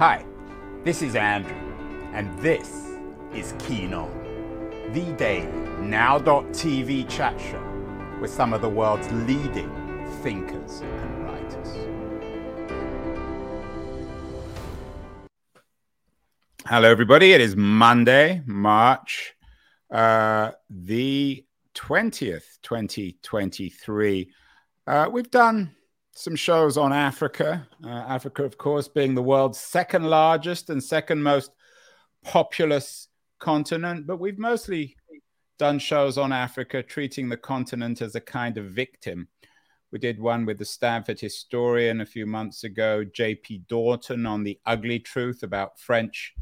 Hi, 0.00 0.24
this 0.82 1.02
is 1.02 1.14
Andrew, 1.14 1.52
and 2.14 2.34
this 2.38 2.96
is 3.34 3.52
Keen 3.58 3.92
On, 3.92 4.10
the 4.94 5.12
daily 5.18 5.46
now.tv 5.78 7.06
chat 7.06 7.38
show 7.38 7.62
with 8.18 8.30
some 8.30 8.54
of 8.54 8.62
the 8.62 8.68
world's 8.70 9.12
leading 9.12 9.68
thinkers 10.22 10.80
and 10.80 11.24
writers. 11.24 11.68
Hello, 16.64 16.90
everybody. 16.90 17.34
It 17.34 17.42
is 17.42 17.54
Monday, 17.54 18.40
March 18.46 19.34
uh, 19.90 20.52
the 20.70 21.44
20th, 21.74 22.58
2023. 22.62 24.32
Uh, 24.86 25.10
we've 25.12 25.30
done 25.30 25.76
some 26.12 26.36
shows 26.36 26.76
on 26.76 26.92
Africa. 26.92 27.66
Uh, 27.84 27.88
Africa, 27.88 28.44
of 28.44 28.58
course, 28.58 28.88
being 28.88 29.14
the 29.14 29.22
world's 29.22 29.58
second 29.58 30.04
largest 30.04 30.70
and 30.70 30.82
second 30.82 31.22
most 31.22 31.52
populous 32.24 33.08
continent, 33.38 34.06
but 34.06 34.18
we've 34.18 34.38
mostly 34.38 34.96
done 35.58 35.78
shows 35.78 36.18
on 36.18 36.32
Africa, 36.32 36.82
treating 36.82 37.28
the 37.28 37.36
continent 37.36 38.00
as 38.00 38.14
a 38.14 38.20
kind 38.20 38.56
of 38.58 38.66
victim. 38.66 39.28
We 39.92 39.98
did 39.98 40.20
one 40.20 40.46
with 40.46 40.58
the 40.58 40.64
Stanford 40.64 41.20
historian 41.20 42.00
a 42.00 42.06
few 42.06 42.24
months 42.24 42.64
ago, 42.64 43.04
J.P. 43.04 43.64
Daughton, 43.68 44.28
on 44.28 44.44
the 44.44 44.58
ugly 44.64 45.00
truth 45.00 45.42
about 45.42 45.78
French 45.80 46.32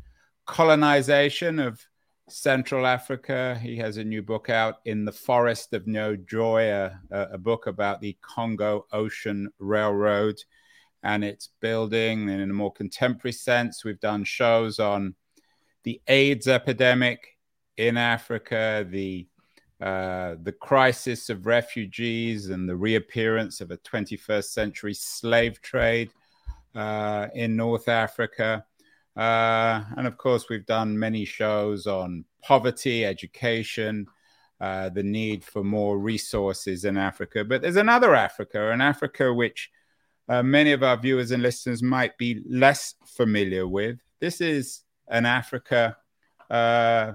colonization 0.46 1.58
of 1.58 1.80
Central 2.30 2.86
Africa. 2.86 3.58
He 3.62 3.76
has 3.76 3.96
a 3.96 4.04
new 4.04 4.22
book 4.22 4.50
out, 4.50 4.76
In 4.84 5.04
the 5.04 5.12
Forest 5.12 5.72
of 5.72 5.86
No 5.86 6.16
Joy, 6.16 6.70
a, 6.70 7.00
a 7.10 7.38
book 7.38 7.66
about 7.66 8.00
the 8.00 8.16
Congo 8.20 8.86
Ocean 8.92 9.50
Railroad 9.58 10.36
and 11.02 11.24
its 11.24 11.50
building. 11.60 12.28
And 12.28 12.40
in 12.40 12.50
a 12.50 12.54
more 12.54 12.72
contemporary 12.72 13.32
sense, 13.32 13.84
we've 13.84 14.00
done 14.00 14.24
shows 14.24 14.78
on 14.78 15.14
the 15.84 16.00
AIDS 16.08 16.48
epidemic 16.48 17.36
in 17.76 17.96
Africa, 17.96 18.86
the 18.88 19.26
uh, 19.80 20.34
the 20.42 20.50
crisis 20.50 21.30
of 21.30 21.46
refugees 21.46 22.48
and 22.48 22.68
the 22.68 22.74
reappearance 22.74 23.60
of 23.60 23.70
a 23.70 23.76
21st 23.78 24.46
century 24.46 24.92
slave 24.92 25.62
trade 25.62 26.10
uh, 26.74 27.28
in 27.34 27.54
North 27.54 27.88
Africa. 27.88 28.64
Uh, 29.18 29.82
and 29.96 30.06
of 30.06 30.16
course, 30.16 30.48
we've 30.48 30.66
done 30.66 30.96
many 30.96 31.24
shows 31.24 31.88
on 31.88 32.24
poverty, 32.42 33.04
education, 33.04 34.06
uh, 34.60 34.88
the 34.90 35.02
need 35.02 35.44
for 35.44 35.64
more 35.64 35.98
resources 35.98 36.84
in 36.84 36.96
Africa. 36.96 37.44
But 37.44 37.62
there's 37.62 37.76
another 37.76 38.14
Africa, 38.14 38.70
an 38.70 38.80
Africa 38.80 39.34
which 39.34 39.70
uh, 40.28 40.42
many 40.42 40.72
of 40.72 40.84
our 40.84 40.96
viewers 40.96 41.32
and 41.32 41.42
listeners 41.42 41.82
might 41.82 42.16
be 42.16 42.42
less 42.48 42.94
familiar 43.06 43.66
with. 43.66 43.98
This 44.20 44.40
is 44.40 44.82
an 45.08 45.26
Africa 45.26 45.96
uh, 46.48 47.14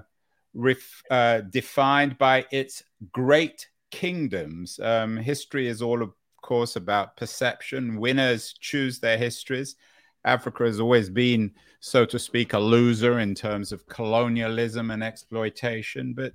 ref, 0.52 1.02
uh, 1.10 1.40
defined 1.40 2.18
by 2.18 2.44
its 2.50 2.82
great 3.12 3.68
kingdoms. 3.90 4.78
Um, 4.80 5.16
history 5.16 5.68
is 5.68 5.80
all, 5.80 6.02
of 6.02 6.12
course, 6.42 6.76
about 6.76 7.16
perception. 7.16 7.98
Winners 7.98 8.52
choose 8.60 8.98
their 8.98 9.16
histories. 9.16 9.76
Africa 10.24 10.64
has 10.64 10.80
always 10.80 11.10
been, 11.10 11.52
so 11.84 12.06
to 12.06 12.18
speak, 12.18 12.54
a 12.54 12.58
loser 12.58 13.18
in 13.18 13.34
terms 13.34 13.70
of 13.70 13.86
colonialism 13.86 14.90
and 14.90 15.04
exploitation, 15.04 16.14
but 16.14 16.32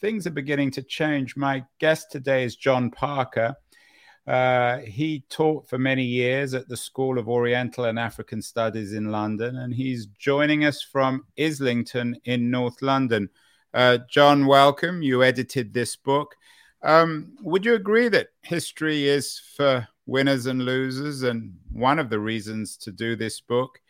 things 0.00 0.28
are 0.28 0.30
beginning 0.30 0.70
to 0.70 0.80
change. 0.80 1.36
My 1.36 1.64
guest 1.80 2.12
today 2.12 2.44
is 2.44 2.54
John 2.54 2.88
Parker. 2.88 3.56
Uh, 4.28 4.78
he 4.78 5.24
taught 5.28 5.68
for 5.68 5.76
many 5.76 6.04
years 6.04 6.54
at 6.54 6.68
the 6.68 6.76
School 6.76 7.18
of 7.18 7.28
Oriental 7.28 7.86
and 7.86 7.98
African 7.98 8.40
Studies 8.40 8.92
in 8.92 9.10
London, 9.10 9.56
and 9.56 9.74
he's 9.74 10.06
joining 10.06 10.64
us 10.64 10.80
from 10.82 11.26
Islington 11.36 12.16
in 12.24 12.48
North 12.48 12.80
London. 12.80 13.28
Uh, 13.74 13.98
John, 14.08 14.46
welcome. 14.46 15.02
You 15.02 15.24
edited 15.24 15.74
this 15.74 15.96
book. 15.96 16.36
Um, 16.80 17.34
would 17.42 17.64
you 17.64 17.74
agree 17.74 18.08
that 18.10 18.28
history 18.42 19.08
is 19.08 19.42
for 19.56 19.88
winners 20.06 20.46
and 20.46 20.64
losers. 20.64 21.22
And 21.22 21.54
one 21.70 21.98
of 21.98 22.10
the 22.10 22.18
reasons 22.18 22.76
to 22.78 22.92
do 22.92 23.16
this 23.16 23.40
book 23.40 23.80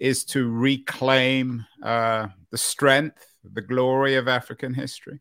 is 0.00 0.24
to 0.24 0.50
reclaim 0.50 1.64
uh, 1.82 2.26
the 2.50 2.58
strength, 2.58 3.26
the 3.44 3.60
glory 3.60 4.16
of 4.16 4.26
African 4.26 4.74
history. 4.74 5.20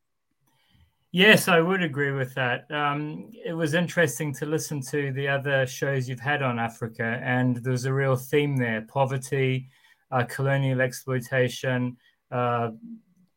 Yes, 1.11 1.47
I 1.47 1.59
would 1.59 1.81
agree 1.81 2.11
with 2.11 2.33
that. 2.35 2.69
Um, 2.71 3.31
it 3.43 3.53
was 3.53 3.73
interesting 3.73 4.33
to 4.35 4.45
listen 4.45 4.79
to 4.91 5.11
the 5.11 5.27
other 5.27 5.65
shows 5.65 6.07
you've 6.07 6.19
had 6.19 6.41
on 6.43 6.59
Africa, 6.59 7.19
and 7.23 7.57
there's 7.57 7.85
a 7.85 7.93
real 7.93 8.15
theme 8.15 8.55
there 8.55 8.81
poverty, 8.81 9.69
uh, 10.11 10.23
colonial 10.23 10.81
exploitation, 10.81 11.97
uh, 12.31 12.71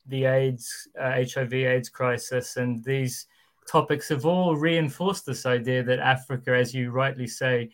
the 0.07 0.27
AIDS, 0.27 0.89
uh, 1.01 1.23
HIV 1.35 1.55
AIDS 1.55 1.89
crisis, 1.89 2.57
and 2.59 2.85
these 2.85 3.27
topics 3.67 4.09
have 4.11 4.27
all 4.27 4.55
reinforced 4.55 5.25
this 5.25 5.47
idea 5.47 5.83
that 5.83 5.99
Africa, 5.99 6.55
as 6.55 6.75
you 6.75 6.91
rightly 6.91 7.27
say, 7.27 7.71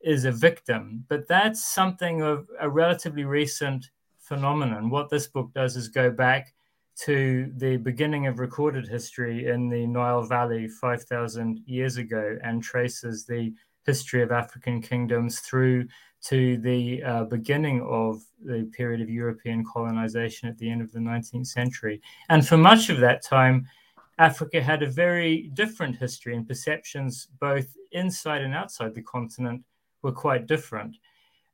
is 0.00 0.24
a 0.24 0.32
victim. 0.32 1.04
But 1.08 1.28
that's 1.28 1.64
something 1.64 2.22
of 2.22 2.48
a 2.60 2.68
relatively 2.68 3.24
recent 3.24 3.90
phenomenon. 4.18 4.90
What 4.90 5.10
this 5.10 5.26
book 5.26 5.52
does 5.54 5.76
is 5.76 5.88
go 5.88 6.10
back 6.10 6.54
to 7.00 7.50
the 7.56 7.78
beginning 7.78 8.26
of 8.26 8.38
recorded 8.38 8.86
history 8.86 9.48
in 9.48 9.68
the 9.68 9.86
Nile 9.86 10.22
Valley 10.22 10.68
5,000 10.68 11.60
years 11.66 11.96
ago 11.96 12.38
and 12.42 12.62
traces 12.62 13.24
the 13.24 13.52
history 13.86 14.22
of 14.22 14.30
African 14.30 14.82
kingdoms 14.82 15.40
through 15.40 15.86
to 16.22 16.58
the 16.58 17.02
uh, 17.02 17.24
beginning 17.24 17.80
of 17.82 18.20
the 18.44 18.70
period 18.76 19.00
of 19.00 19.08
European 19.08 19.64
colonization 19.64 20.48
at 20.48 20.58
the 20.58 20.70
end 20.70 20.82
of 20.82 20.92
the 20.92 20.98
19th 20.98 21.46
century. 21.46 22.02
And 22.28 22.46
for 22.46 22.58
much 22.58 22.90
of 22.90 22.98
that 23.00 23.22
time, 23.22 23.66
Africa 24.18 24.62
had 24.62 24.82
a 24.82 24.90
very 24.90 25.50
different 25.54 25.96
history, 25.96 26.36
and 26.36 26.46
perceptions 26.46 27.28
both 27.40 27.74
inside 27.92 28.42
and 28.42 28.54
outside 28.54 28.94
the 28.94 29.02
continent 29.02 29.62
were 30.02 30.12
quite 30.12 30.46
different. 30.46 30.96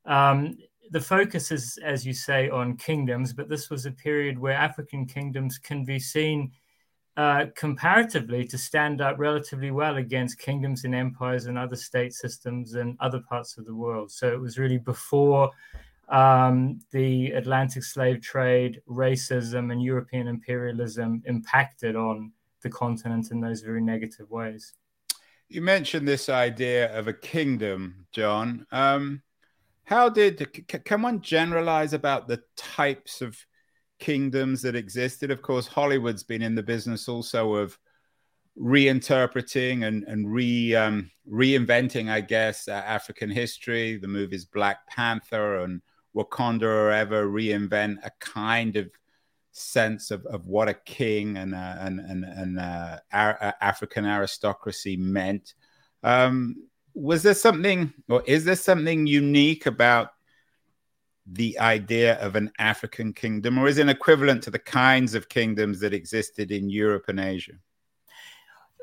Um, 0.04 0.58
the 0.90 1.00
focus 1.00 1.50
is, 1.50 1.78
as 1.84 2.06
you 2.06 2.12
say, 2.12 2.48
on 2.48 2.76
kingdoms, 2.76 3.32
but 3.32 3.48
this 3.48 3.70
was 3.70 3.86
a 3.86 3.90
period 3.90 4.38
where 4.38 4.54
African 4.54 5.06
kingdoms 5.06 5.58
can 5.58 5.84
be 5.84 5.98
seen 5.98 6.52
uh, 7.16 7.46
comparatively 7.56 8.44
to 8.44 8.58
stand 8.58 9.00
up 9.00 9.18
relatively 9.18 9.70
well 9.70 9.96
against 9.96 10.38
kingdoms 10.38 10.84
and 10.84 10.94
empires 10.94 11.46
and 11.46 11.56
other 11.56 11.76
state 11.76 12.12
systems 12.12 12.74
in 12.74 12.96
other 13.00 13.20
parts 13.20 13.56
of 13.56 13.64
the 13.64 13.74
world. 13.74 14.10
So 14.10 14.30
it 14.32 14.38
was 14.38 14.58
really 14.58 14.78
before 14.78 15.50
um, 16.08 16.78
the 16.92 17.30
Atlantic 17.30 17.84
slave 17.84 18.20
trade, 18.20 18.80
racism, 18.88 19.72
and 19.72 19.82
European 19.82 20.28
imperialism 20.28 21.22
impacted 21.26 21.96
on 21.96 22.32
the 22.62 22.70
continent 22.70 23.30
in 23.30 23.40
those 23.40 23.62
very 23.62 23.80
negative 23.80 24.30
ways. 24.30 24.74
You 25.48 25.62
mentioned 25.62 26.08
this 26.08 26.28
idea 26.28 26.96
of 26.96 27.06
a 27.06 27.12
kingdom, 27.12 28.06
John. 28.12 28.66
Um, 28.72 29.22
how 29.84 30.08
did 30.08 30.66
can 30.66 31.02
one 31.02 31.20
generalize 31.20 31.92
about 31.92 32.26
the 32.26 32.42
types 32.56 33.22
of 33.22 33.38
kingdoms 34.00 34.62
that 34.62 34.74
existed? 34.74 35.30
Of 35.30 35.42
course, 35.42 35.68
Hollywood's 35.68 36.24
been 36.24 36.42
in 36.42 36.56
the 36.56 36.62
business 36.62 37.08
also 37.08 37.54
of 37.54 37.78
reinterpreting 38.58 39.86
and, 39.86 40.02
and 40.04 40.32
re 40.32 40.74
um, 40.74 41.10
reinventing, 41.30 42.10
I 42.10 42.22
guess, 42.22 42.66
uh, 42.66 42.72
African 42.72 43.30
history. 43.30 43.96
The 43.96 44.08
movies 44.08 44.44
Black 44.44 44.86
Panther 44.88 45.58
and 45.58 45.80
Wakanda 46.16 46.60
Forever 46.60 47.28
reinvent 47.28 47.98
a 48.04 48.10
kind 48.18 48.76
of 48.76 48.90
sense 49.56 50.10
of, 50.10 50.24
of 50.26 50.46
what 50.46 50.68
a 50.68 50.74
king 50.74 51.36
and 51.36 51.54
uh, 51.54 51.76
and 51.78 52.00
and, 52.00 52.24
and 52.24 52.58
uh, 52.58 52.98
uh, 53.12 53.52
African 53.60 54.04
aristocracy 54.04 54.96
meant. 54.96 55.54
Um, 56.02 56.68
was 56.94 57.22
there 57.22 57.34
something, 57.34 57.92
or 58.08 58.22
is 58.26 58.44
there 58.44 58.56
something 58.56 59.06
unique 59.06 59.66
about 59.66 60.10
the 61.26 61.58
idea 61.58 62.14
of 62.20 62.36
an 62.36 62.52
African 62.58 63.12
kingdom, 63.12 63.58
or 63.58 63.66
is 63.66 63.78
it 63.78 63.88
equivalent 63.88 64.42
to 64.44 64.50
the 64.50 64.58
kinds 64.58 65.14
of 65.14 65.28
kingdoms 65.28 65.80
that 65.80 65.92
existed 65.92 66.52
in 66.52 66.70
Europe 66.70 67.04
and 67.08 67.20
Asia? 67.20 67.54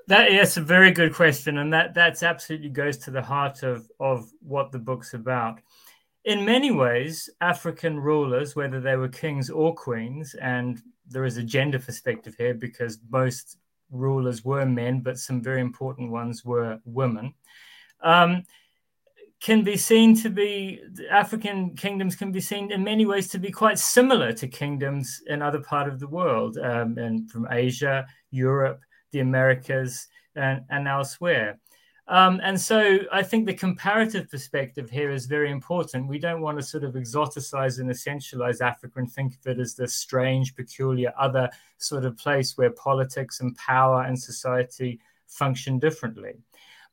That 0.08 0.32
yes, 0.32 0.58
a 0.58 0.62
very 0.62 0.92
good 0.92 1.14
question, 1.14 1.60
and 1.60 1.72
that 1.74 1.94
that's 1.94 2.24
absolutely 2.24 2.70
goes 2.70 2.98
to 3.00 3.12
the 3.12 3.22
heart 3.22 3.64
of 3.64 3.90
of 4.00 4.30
what 4.42 4.72
the 4.72 4.80
book's 4.80 5.14
about 5.14 5.62
in 6.26 6.46
many 6.46 6.72
ways, 6.72 7.30
African 7.42 8.00
rulers, 8.00 8.56
whether 8.56 8.80
they 8.80 8.96
were 8.96 9.10
kings 9.10 9.50
or 9.50 9.76
queens, 9.76 10.36
and 10.36 10.82
there 11.08 11.26
is 11.26 11.38
a 11.38 11.44
gender 11.44 11.80
perspective 11.80 12.36
here 12.38 12.54
because 12.54 13.00
most 13.10 13.58
rulers 13.92 14.46
were 14.46 14.66
men, 14.66 15.02
but 15.02 15.20
some 15.20 15.42
very 15.42 15.62
important 15.62 16.12
ones 16.12 16.46
were 16.46 16.80
women, 16.86 17.34
um, 18.02 18.44
can 19.42 19.64
be 19.64 19.76
seen 19.76 20.16
to 20.16 20.30
be 20.30 20.82
African 21.12 21.76
kingdoms 21.76 22.16
can 22.16 22.32
be 22.32 22.40
seen 22.40 22.72
in 22.72 22.82
many 22.82 23.06
ways 23.06 23.28
to 23.28 23.38
be 23.38 23.52
quite 23.52 23.78
similar 23.78 24.32
to 24.32 24.48
kingdoms 24.48 25.22
in 25.28 25.42
other 25.42 25.60
part 25.62 25.90
of 25.90 26.00
the 26.00 26.08
world, 26.08 26.58
um, 26.58 26.98
and 26.98 27.30
from 27.30 27.48
Asia, 27.52 28.08
Europe, 28.32 28.80
the 29.12 29.20
Americas, 29.20 30.08
and, 30.36 30.62
and 30.70 30.88
elsewhere. 30.88 31.60
Um, 32.08 32.42
and 32.44 32.60
so 32.60 33.00
I 33.14 33.24
think 33.24 33.46
the 33.46 33.54
comparative 33.54 34.30
perspective 34.30 34.90
here 34.90 35.12
is 35.12 35.26
very 35.26 35.52
important. 35.52 36.10
We 36.10 36.20
don't 36.20 36.42
want 36.42 36.58
to 36.58 36.64
sort 36.64 36.84
of 36.84 36.96
exoticize 36.96 37.80
and 37.80 37.90
essentialize 37.90 38.60
Africa 38.60 39.00
and 39.00 39.12
think 39.12 39.36
of 39.36 39.48
it 39.48 39.60
as 39.60 39.74
this 39.74 39.96
strange, 39.96 40.54
peculiar, 40.54 41.14
other 41.18 41.50
sort 41.78 42.04
of 42.04 42.18
place 42.18 42.58
where 42.58 42.72
politics 42.72 43.40
and 43.40 43.56
power 43.56 44.04
and 44.04 44.20
society 44.20 45.00
function 45.28 45.80
differently. 45.80 46.34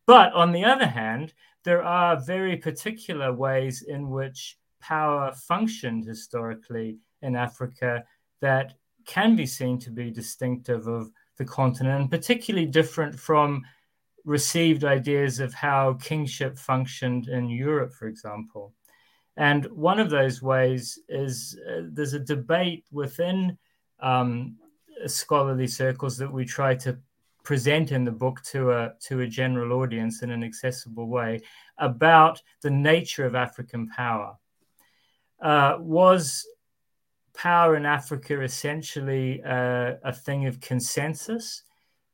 But 0.06 0.32
on 0.32 0.52
the 0.52 0.64
other 0.64 0.86
hand, 0.86 1.34
there 1.64 1.82
are 1.82 2.20
very 2.20 2.56
particular 2.56 3.32
ways 3.32 3.82
in 3.82 4.10
which 4.10 4.58
power 4.80 5.32
functioned 5.32 6.04
historically 6.04 6.98
in 7.22 7.36
Africa 7.36 8.04
that 8.40 8.74
can 9.06 9.36
be 9.36 9.46
seen 9.46 9.78
to 9.80 9.90
be 9.90 10.10
distinctive 10.10 10.86
of 10.86 11.10
the 11.36 11.44
continent 11.44 12.00
and 12.00 12.10
particularly 12.10 12.66
different 12.66 13.18
from 13.18 13.62
received 14.24 14.84
ideas 14.84 15.40
of 15.40 15.54
how 15.54 15.94
kingship 15.94 16.58
functioned 16.58 17.28
in 17.28 17.48
Europe, 17.48 17.92
for 17.92 18.06
example. 18.06 18.74
And 19.36 19.64
one 19.66 19.98
of 19.98 20.10
those 20.10 20.42
ways 20.42 20.98
is 21.08 21.58
uh, 21.68 21.82
there's 21.84 22.14
a 22.14 22.20
debate 22.20 22.84
within 22.90 23.56
um, 24.00 24.56
scholarly 25.06 25.66
circles 25.66 26.18
that 26.18 26.32
we 26.32 26.44
try 26.44 26.74
to 26.76 26.98
present 27.42 27.90
in 27.90 28.04
the 28.04 28.12
book 28.12 28.42
to 28.42 28.70
a 28.70 28.92
to 29.00 29.20
a 29.20 29.26
general 29.26 29.80
audience 29.80 30.22
in 30.22 30.30
an 30.30 30.44
accessible 30.44 31.08
way 31.08 31.40
about 31.78 32.40
the 32.60 32.70
nature 32.70 33.24
of 33.24 33.34
African 33.34 33.88
power. 33.88 34.36
Uh, 35.40 35.76
was 35.80 36.46
power 37.32 37.76
in 37.76 37.86
Africa 37.86 38.42
essentially 38.42 39.42
uh, 39.42 39.94
a 40.04 40.12
thing 40.12 40.46
of 40.46 40.60
consensus 40.60 41.62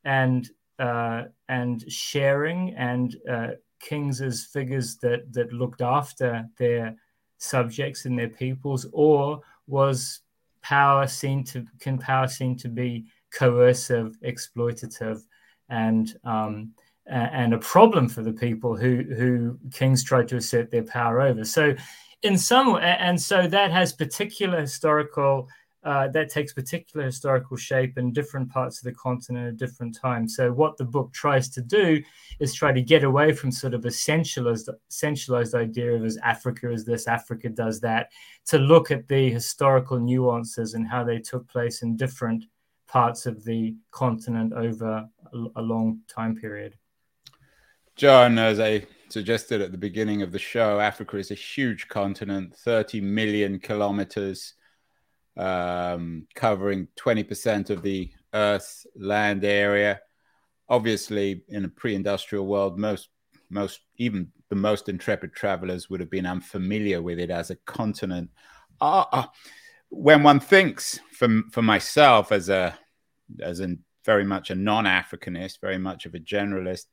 and 0.04 0.48
uh, 0.78 1.24
and 1.48 1.90
sharing 1.90 2.74
and 2.74 3.16
uh, 3.30 3.48
kings 3.80 4.20
as 4.20 4.44
figures 4.44 4.96
that 4.96 5.32
that 5.32 5.52
looked 5.52 5.80
after 5.80 6.46
their 6.58 6.96
subjects 7.38 8.04
and 8.04 8.18
their 8.18 8.28
peoples, 8.28 8.86
or 8.92 9.40
was 9.66 10.20
power 10.62 11.06
seen 11.06 11.44
to 11.44 11.64
can 11.80 11.98
power 11.98 12.26
seen 12.28 12.56
to 12.56 12.68
be 12.68 13.06
coercive, 13.30 14.16
exploitative, 14.24 15.22
and 15.68 16.16
um, 16.24 16.72
and 17.06 17.54
a 17.54 17.58
problem 17.58 18.08
for 18.08 18.22
the 18.22 18.32
people 18.32 18.76
who 18.76 19.02
who 19.16 19.58
kings 19.72 20.02
tried 20.02 20.28
to 20.28 20.36
assert 20.36 20.70
their 20.70 20.84
power 20.84 21.20
over. 21.20 21.44
So, 21.44 21.74
in 22.22 22.36
some 22.36 22.76
and 22.76 23.20
so 23.20 23.46
that 23.46 23.70
has 23.70 23.92
particular 23.92 24.60
historical 24.60 25.48
uh, 25.86 26.08
that 26.08 26.28
takes 26.28 26.52
particular 26.52 27.06
historical 27.06 27.56
shape 27.56 27.96
in 27.96 28.12
different 28.12 28.50
parts 28.50 28.78
of 28.78 28.84
the 28.84 28.92
continent 28.92 29.46
at 29.46 29.56
different 29.56 29.96
times. 29.96 30.34
So, 30.34 30.50
what 30.52 30.76
the 30.76 30.84
book 30.84 31.12
tries 31.12 31.48
to 31.50 31.62
do 31.62 32.02
is 32.40 32.52
try 32.52 32.72
to 32.72 32.82
get 32.82 33.04
away 33.04 33.32
from 33.32 33.52
sort 33.52 33.72
of 33.72 33.84
a 33.84 33.90
centralized, 33.92 34.68
centralized 34.88 35.54
idea 35.54 35.92
of 35.92 36.04
as 36.04 36.18
Africa 36.24 36.72
is 36.72 36.84
this, 36.84 37.06
Africa 37.06 37.48
does 37.48 37.78
that, 37.82 38.10
to 38.46 38.58
look 38.58 38.90
at 38.90 39.06
the 39.06 39.30
historical 39.30 40.00
nuances 40.00 40.74
and 40.74 40.88
how 40.88 41.04
they 41.04 41.20
took 41.20 41.46
place 41.46 41.82
in 41.82 41.96
different 41.96 42.46
parts 42.88 43.24
of 43.24 43.44
the 43.44 43.76
continent 43.92 44.52
over 44.54 45.08
a, 45.32 45.38
a 45.54 45.62
long 45.62 46.00
time 46.08 46.34
period. 46.34 46.74
John, 47.94 48.40
as 48.40 48.58
I 48.58 48.86
suggested 49.08 49.60
at 49.60 49.70
the 49.70 49.78
beginning 49.78 50.22
of 50.22 50.32
the 50.32 50.38
show, 50.40 50.80
Africa 50.80 51.16
is 51.16 51.30
a 51.30 51.34
huge 51.34 51.86
continent, 51.86 52.56
30 52.56 53.00
million 53.02 53.60
kilometers 53.60 54.54
um, 55.36 56.26
covering 56.34 56.88
20% 56.96 57.70
of 57.70 57.82
the 57.82 58.10
Earth's 58.32 58.86
land 58.96 59.44
area. 59.44 60.00
Obviously, 60.68 61.42
in 61.48 61.64
a 61.64 61.68
pre-industrial 61.68 62.46
world, 62.46 62.78
most, 62.78 63.08
most, 63.50 63.80
even 63.96 64.32
the 64.48 64.56
most 64.56 64.88
intrepid 64.88 65.32
travelers 65.34 65.90
would 65.90 66.00
have 66.00 66.10
been 66.10 66.26
unfamiliar 66.26 67.02
with 67.02 67.18
it 67.18 67.30
as 67.30 67.50
a 67.50 67.56
continent. 67.66 68.30
Uh, 68.80 69.04
uh, 69.12 69.26
when 69.88 70.22
one 70.22 70.40
thinks, 70.40 70.98
for 71.12 71.42
for 71.52 71.62
myself 71.62 72.32
as 72.32 72.48
a 72.48 72.76
as 73.40 73.60
a 73.60 73.76
very 74.04 74.24
much 74.24 74.50
a 74.50 74.54
non-Africanist, 74.54 75.60
very 75.60 75.78
much 75.78 76.06
of 76.06 76.14
a 76.14 76.18
generalist, 76.18 76.86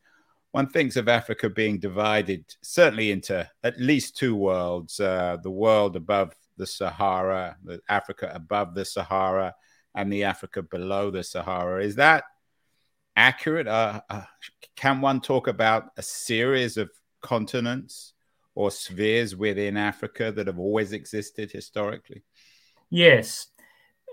one 0.52 0.70
thinks 0.70 0.96
of 0.96 1.08
Africa 1.08 1.50
being 1.50 1.80
divided 1.80 2.46
certainly 2.62 3.12
into 3.12 3.50
at 3.64 3.80
least 3.80 4.18
two 4.18 4.36
worlds: 4.36 5.00
uh, 5.00 5.38
the 5.42 5.52
world 5.52 5.96
above 5.96 6.34
the 6.58 6.68
Sahara, 6.68 7.58
the 7.64 7.80
Africa 7.90 8.32
above 8.34 8.74
the 8.76 8.86
Sahara, 8.86 9.56
and 9.96 10.12
the 10.12 10.24
Africa 10.24 10.62
below 10.62 11.12
the 11.12 11.24
Sahara. 11.24 11.84
Is 11.84 11.96
that 11.96 12.24
accurate? 13.16 13.68
Uh, 13.68 14.02
uh, 14.10 14.24
can 14.76 15.02
one 15.02 15.22
talk 15.22 15.48
about 15.48 15.92
a 15.98 16.02
series 16.02 16.78
of 16.78 16.90
continents 17.22 18.14
or 18.56 18.72
spheres 18.72 19.36
within 19.36 19.78
Africa 19.78 20.32
that 20.32 20.48
have 20.48 20.60
always 20.60 20.94
existed 20.94 21.52
historically? 21.52 22.24
Yes, 22.90 23.48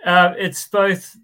uh, 0.04 0.32
it's 0.38 0.66
both 0.68 1.16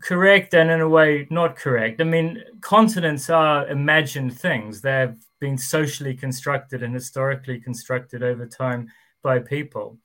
correct 0.00 0.54
and 0.54 0.70
in 0.70 0.80
a 0.80 0.88
way 0.88 1.26
not 1.30 1.56
correct. 1.56 2.00
I 2.00 2.04
mean, 2.04 2.42
continents 2.60 3.28
are 3.28 3.68
imagined 3.68 4.38
things. 4.38 4.80
They've 4.80 5.16
been 5.40 5.58
socially 5.58 6.14
constructed 6.14 6.82
and 6.82 6.94
historically 6.94 7.60
constructed 7.60 8.22
over 8.22 8.46
time 8.46 8.88
by 9.22 9.38
people. 9.38 9.98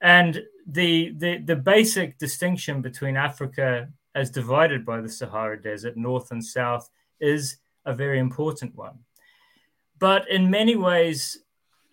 And 0.00 0.42
the, 0.66 1.12
the, 1.16 1.38
the 1.38 1.56
basic 1.56 2.18
distinction 2.18 2.82
between 2.82 3.16
Africa 3.16 3.88
as 4.14 4.30
divided 4.30 4.84
by 4.84 5.00
the 5.00 5.08
Sahara 5.08 5.60
Desert, 5.60 5.96
north 5.96 6.30
and 6.30 6.44
south, 6.44 6.88
is 7.20 7.58
a 7.84 7.94
very 7.94 8.18
important 8.18 8.74
one. 8.74 8.98
But 9.98 10.28
in 10.30 10.50
many 10.50 10.74
ways, 10.74 11.38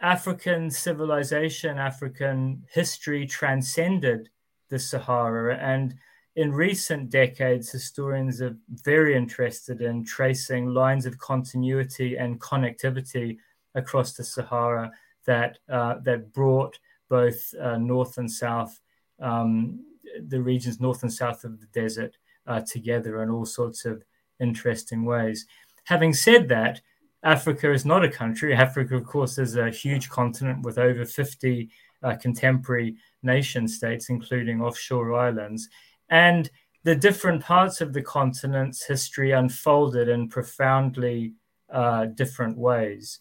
African 0.02 0.70
civilization, 0.72 1.78
African 1.78 2.64
history 2.72 3.26
transcended 3.26 4.30
the 4.70 4.80
Sahara. 4.80 5.58
And 5.58 5.96
in 6.36 6.52
recent 6.52 7.10
decades, 7.10 7.72
historians 7.72 8.42
are 8.42 8.58
very 8.70 9.16
interested 9.16 9.82
in 9.82 10.04
tracing 10.06 10.74
lines 10.74 11.06
of 11.06 11.18
continuity 11.20 12.18
and 12.18 12.40
connectivity 12.42 13.38
across 13.76 14.14
the 14.14 14.24
Sahara 14.24 14.92
that 15.26 15.60
uh, 15.70 15.96
that 16.04 16.34
brought 16.34 16.78
both 17.10 17.54
uh, 17.62 17.78
north 17.78 18.18
and 18.18 18.32
south, 18.32 18.80
um, 19.22 19.80
the 20.28 20.42
regions 20.42 20.80
north 20.80 21.04
and 21.04 21.14
south 21.14 21.44
of 21.44 21.60
the 21.60 21.68
desert 21.68 22.18
uh, 22.48 22.62
together 22.62 23.22
in 23.24 23.30
all 23.30 23.46
sorts 23.46 23.86
of 23.86 24.04
interesting 24.40 25.06
ways. 25.06 25.46
Having 25.86 26.14
said 26.14 26.48
that, 26.50 26.82
Africa 27.24 27.72
is 27.72 27.86
not 27.86 28.04
a 28.04 28.10
country. 28.10 28.54
Africa, 28.54 28.96
of 28.96 29.06
course, 29.06 29.38
is 29.38 29.56
a 29.56 29.70
huge 29.70 30.10
continent 30.10 30.64
with 30.64 30.78
over 30.78 31.06
50 31.06 31.70
uh, 32.04 32.16
contemporary 32.16 32.98
nation 33.22 33.68
states, 33.68 34.10
including 34.10 34.62
offshore 34.62 35.14
islands. 35.14 35.70
And 36.10 36.50
the 36.84 36.96
different 36.96 37.42
parts 37.42 37.80
of 37.80 37.94
the 37.94 38.02
continent's 38.02 38.86
history 38.86 39.32
unfolded 39.32 40.10
in 40.10 40.28
profoundly 40.28 41.34
uh, 41.72 42.06
different 42.06 42.58
ways. 42.58 43.20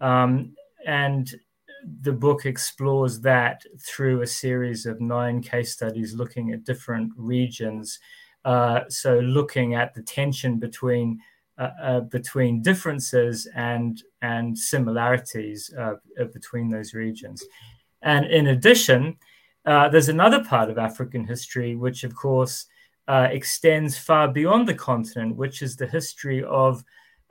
Um, 0.00 0.54
and 0.86 1.32
the 2.02 2.12
book 2.12 2.44
explores 2.44 3.20
that 3.20 3.64
through 3.80 4.22
a 4.22 4.26
series 4.26 4.86
of 4.86 5.00
nine 5.00 5.40
case 5.40 5.72
studies 5.72 6.14
looking 6.14 6.52
at 6.52 6.64
different 6.64 7.12
regions. 7.16 7.98
Uh, 8.44 8.80
so, 8.88 9.18
looking 9.20 9.74
at 9.74 9.94
the 9.94 10.02
tension 10.02 10.58
between 10.58 11.20
uh, 11.58 11.70
uh, 11.82 12.00
between 12.00 12.62
differences 12.62 13.48
and 13.56 14.04
and 14.22 14.56
similarities 14.56 15.74
uh, 15.76 15.94
uh, 16.20 16.24
between 16.32 16.70
those 16.70 16.94
regions. 16.94 17.44
And 18.00 18.26
in 18.26 18.46
addition, 18.46 19.16
uh, 19.64 19.88
there's 19.88 20.08
another 20.08 20.44
part 20.44 20.70
of 20.70 20.78
African 20.78 21.26
history, 21.26 21.74
which 21.74 22.04
of 22.04 22.14
course 22.14 22.66
extends 23.08 23.98
far 23.98 24.28
beyond 24.28 24.68
the 24.68 24.74
continent, 24.74 25.34
which 25.34 25.60
is 25.60 25.74
the 25.74 25.86
history 25.88 26.44
of 26.44 26.84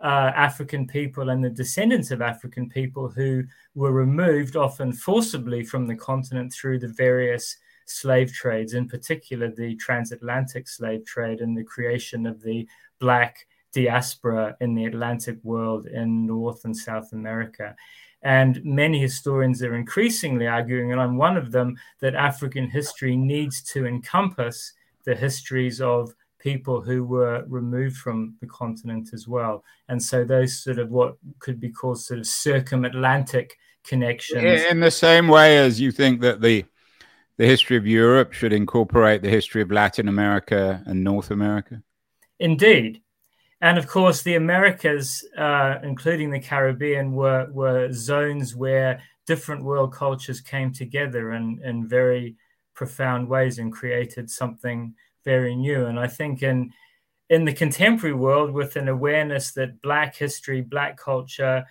uh, 0.03 0.31
African 0.35 0.85
people 0.87 1.29
and 1.29 1.43
the 1.43 1.49
descendants 1.49 2.11
of 2.11 2.21
African 2.21 2.69
people 2.69 3.09
who 3.09 3.43
were 3.75 3.91
removed 3.91 4.55
often 4.55 4.93
forcibly 4.93 5.63
from 5.63 5.87
the 5.87 5.95
continent 5.95 6.53
through 6.53 6.79
the 6.79 6.87
various 6.87 7.57
slave 7.85 8.31
trades, 8.31 8.73
in 8.73 8.87
particular 8.87 9.49
the 9.49 9.75
transatlantic 9.75 10.67
slave 10.67 11.05
trade 11.05 11.41
and 11.41 11.57
the 11.57 11.63
creation 11.63 12.25
of 12.25 12.41
the 12.41 12.67
black 12.99 13.47
diaspora 13.73 14.55
in 14.61 14.75
the 14.75 14.85
Atlantic 14.85 15.37
world 15.43 15.87
in 15.87 16.25
North 16.25 16.65
and 16.65 16.75
South 16.75 17.13
America. 17.13 17.75
And 18.23 18.63
many 18.63 18.99
historians 18.99 19.61
are 19.61 19.75
increasingly 19.75 20.47
arguing, 20.47 20.91
and 20.91 20.99
I'm 20.99 21.17
one 21.17 21.37
of 21.37 21.51
them, 21.51 21.77
that 21.99 22.15
African 22.15 22.69
history 22.69 23.15
needs 23.15 23.61
to 23.73 23.85
encompass 23.85 24.73
the 25.05 25.15
histories 25.15 25.79
of 25.79 26.13
people 26.51 26.81
who 26.81 27.03
were 27.03 27.43
removed 27.47 27.97
from 27.97 28.35
the 28.41 28.47
continent 28.47 29.09
as 29.13 29.27
well. 29.27 29.55
And 29.89 30.01
so 30.01 30.23
those 30.23 30.63
sort 30.63 30.79
of 30.79 30.89
what 30.89 31.15
could 31.39 31.59
be 31.59 31.71
called 31.77 31.99
sort 31.99 32.19
of 32.19 32.25
circumatlantic 32.25 33.49
connections. 33.83 34.63
In 34.63 34.79
the 34.79 34.91
same 34.91 35.27
way 35.27 35.57
as 35.57 35.79
you 35.81 35.91
think 35.91 36.21
that 36.21 36.41
the 36.41 36.65
the 37.39 37.45
history 37.45 37.77
of 37.77 37.85
Europe 37.85 38.33
should 38.33 38.53
incorporate 38.53 39.21
the 39.21 39.29
history 39.29 39.61
of 39.61 39.71
Latin 39.71 40.07
America 40.07 40.81
and 40.87 41.03
North 41.03 41.29
America? 41.31 41.75
Indeed. 42.39 43.01
and 43.61 43.77
of 43.77 43.85
course, 43.87 44.21
the 44.21 44.35
Americas, 44.35 45.07
uh, 45.37 45.75
including 45.83 46.29
the 46.31 46.45
Caribbean, 46.51 47.07
were 47.21 47.47
were 47.51 47.91
zones 47.91 48.55
where 48.55 48.91
different 49.31 49.63
world 49.63 49.91
cultures 49.93 50.39
came 50.41 50.71
together 50.71 51.23
in, 51.33 51.59
in 51.69 51.87
very 51.87 52.35
profound 52.77 53.27
ways 53.27 53.59
and 53.59 53.73
created 53.79 54.29
something 54.29 54.93
very 55.33 55.55
new. 55.55 55.87
And 55.87 55.99
I 55.99 56.07
think 56.07 56.41
in 56.41 56.71
in 57.29 57.43
the 57.43 57.59
contemporary 57.63 58.15
world, 58.15 58.51
with 58.51 58.77
an 58.77 58.87
awareness 58.87 59.51
that 59.51 59.81
Black 59.81 60.15
history, 60.15 60.61
Black 60.61 60.93
culture, 60.97 61.65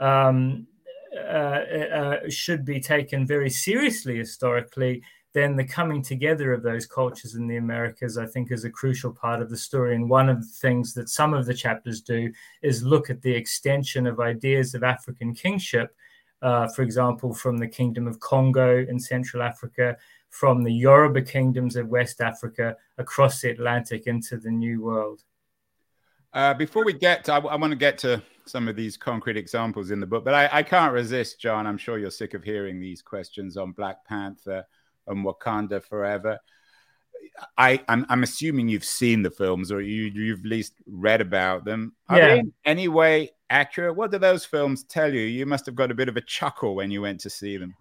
um, 0.00 0.66
uh, 1.14 1.60
uh, 2.00 2.18
should 2.28 2.64
be 2.64 2.80
taken 2.80 3.26
very 3.26 3.50
seriously 3.50 4.16
historically, 4.16 5.02
then 5.34 5.56
the 5.56 5.64
coming 5.78 6.02
together 6.02 6.52
of 6.52 6.62
those 6.62 6.86
cultures 6.86 7.34
in 7.34 7.46
the 7.46 7.58
Americas, 7.58 8.16
I 8.16 8.26
think, 8.26 8.50
is 8.50 8.64
a 8.64 8.70
crucial 8.80 9.12
part 9.12 9.42
of 9.42 9.50
the 9.50 9.56
story. 9.56 9.94
And 9.94 10.08
one 10.08 10.30
of 10.30 10.40
the 10.40 10.54
things 10.64 10.94
that 10.94 11.08
some 11.08 11.34
of 11.34 11.44
the 11.44 11.54
chapters 11.64 12.00
do 12.00 12.32
is 12.62 12.90
look 12.92 13.10
at 13.10 13.20
the 13.20 13.34
extension 13.34 14.06
of 14.06 14.20
ideas 14.20 14.74
of 14.74 14.82
African 14.82 15.34
kingship, 15.34 15.94
uh, 16.40 16.68
for 16.74 16.82
example, 16.82 17.34
from 17.34 17.58
the 17.58 17.68
Kingdom 17.68 18.06
of 18.06 18.20
Congo 18.20 18.84
in 18.90 18.98
Central 18.98 19.42
Africa, 19.42 19.96
from 20.32 20.64
the 20.64 20.72
Yoruba 20.72 21.20
kingdoms 21.20 21.76
of 21.76 21.88
West 21.88 22.22
Africa 22.22 22.74
across 22.96 23.42
the 23.42 23.50
Atlantic 23.50 24.06
into 24.06 24.38
the 24.38 24.50
New 24.50 24.82
World. 24.82 25.22
Uh, 26.32 26.54
before 26.54 26.86
we 26.86 26.94
get, 26.94 27.24
to, 27.24 27.34
I, 27.34 27.38
I 27.38 27.56
want 27.56 27.70
to 27.72 27.76
get 27.76 27.98
to 27.98 28.22
some 28.46 28.66
of 28.66 28.74
these 28.74 28.96
concrete 28.96 29.36
examples 29.36 29.90
in 29.90 30.00
the 30.00 30.06
book, 30.06 30.24
but 30.24 30.32
I, 30.32 30.48
I 30.50 30.62
can't 30.62 30.94
resist, 30.94 31.38
John. 31.38 31.66
I'm 31.66 31.76
sure 31.76 31.98
you're 31.98 32.10
sick 32.10 32.32
of 32.32 32.42
hearing 32.42 32.80
these 32.80 33.02
questions 33.02 33.58
on 33.58 33.72
Black 33.72 34.06
Panther 34.06 34.64
and 35.06 35.22
Wakanda 35.22 35.82
Forever. 35.84 36.38
I, 37.58 37.82
I'm, 37.86 38.06
I'm 38.08 38.22
assuming 38.22 38.70
you've 38.70 38.84
seen 38.84 39.20
the 39.20 39.30
films 39.30 39.70
or 39.70 39.82
you, 39.82 40.04
you've 40.04 40.40
at 40.40 40.46
least 40.46 40.72
read 40.86 41.20
about 41.20 41.66
them. 41.66 41.92
Are 42.08 42.18
yeah. 42.18 42.28
they 42.28 42.38
in 42.38 42.52
any 42.64 42.88
way 42.88 43.32
accurate? 43.50 43.96
What 43.96 44.10
do 44.10 44.18
those 44.18 44.46
films 44.46 44.84
tell 44.84 45.12
you? 45.12 45.20
You 45.20 45.44
must 45.44 45.66
have 45.66 45.74
got 45.74 45.90
a 45.90 45.94
bit 45.94 46.08
of 46.08 46.16
a 46.16 46.22
chuckle 46.22 46.74
when 46.74 46.90
you 46.90 47.02
went 47.02 47.20
to 47.20 47.30
see 47.30 47.58
them. 47.58 47.74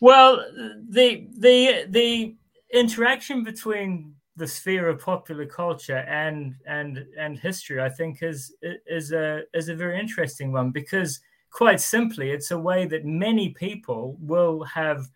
Well, 0.00 0.44
the 0.88 1.28
the 1.38 1.86
the 1.88 2.36
interaction 2.72 3.44
between 3.44 4.14
the 4.36 4.48
sphere 4.48 4.88
of 4.88 5.00
popular 5.00 5.46
culture 5.46 5.98
and 5.98 6.56
and 6.66 7.06
and 7.18 7.38
history, 7.38 7.80
I 7.80 7.88
think, 7.88 8.22
is 8.22 8.54
is 8.86 9.12
a 9.12 9.42
is 9.54 9.68
a 9.68 9.74
very 9.74 9.98
interesting 9.98 10.52
one 10.52 10.70
because 10.70 11.20
quite 11.54 11.80
simply, 11.80 12.30
it's 12.30 12.50
a 12.50 12.58
way 12.58 12.84
that 12.84 13.04
many 13.04 13.50
people 13.50 14.16
will 14.20 14.64
have 14.64 15.08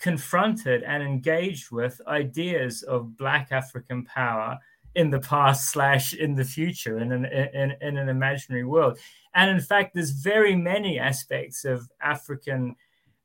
confronted 0.00 0.82
and 0.82 1.02
engaged 1.02 1.70
with 1.70 2.00
ideas 2.08 2.82
of 2.82 3.16
Black 3.16 3.48
African 3.52 4.04
power 4.04 4.58
in 4.96 5.08
the 5.10 5.20
past 5.20 5.70
slash 5.70 6.12
in 6.12 6.34
the 6.34 6.44
future 6.44 6.98
in 6.98 7.12
an 7.12 7.24
in, 7.24 7.74
in 7.80 7.96
an 7.96 8.08
imaginary 8.08 8.64
world. 8.64 8.98
And 9.34 9.50
in 9.50 9.60
fact, 9.60 9.94
there's 9.94 10.10
very 10.10 10.54
many 10.54 10.98
aspects 10.98 11.64
of 11.64 11.88
African 12.02 12.76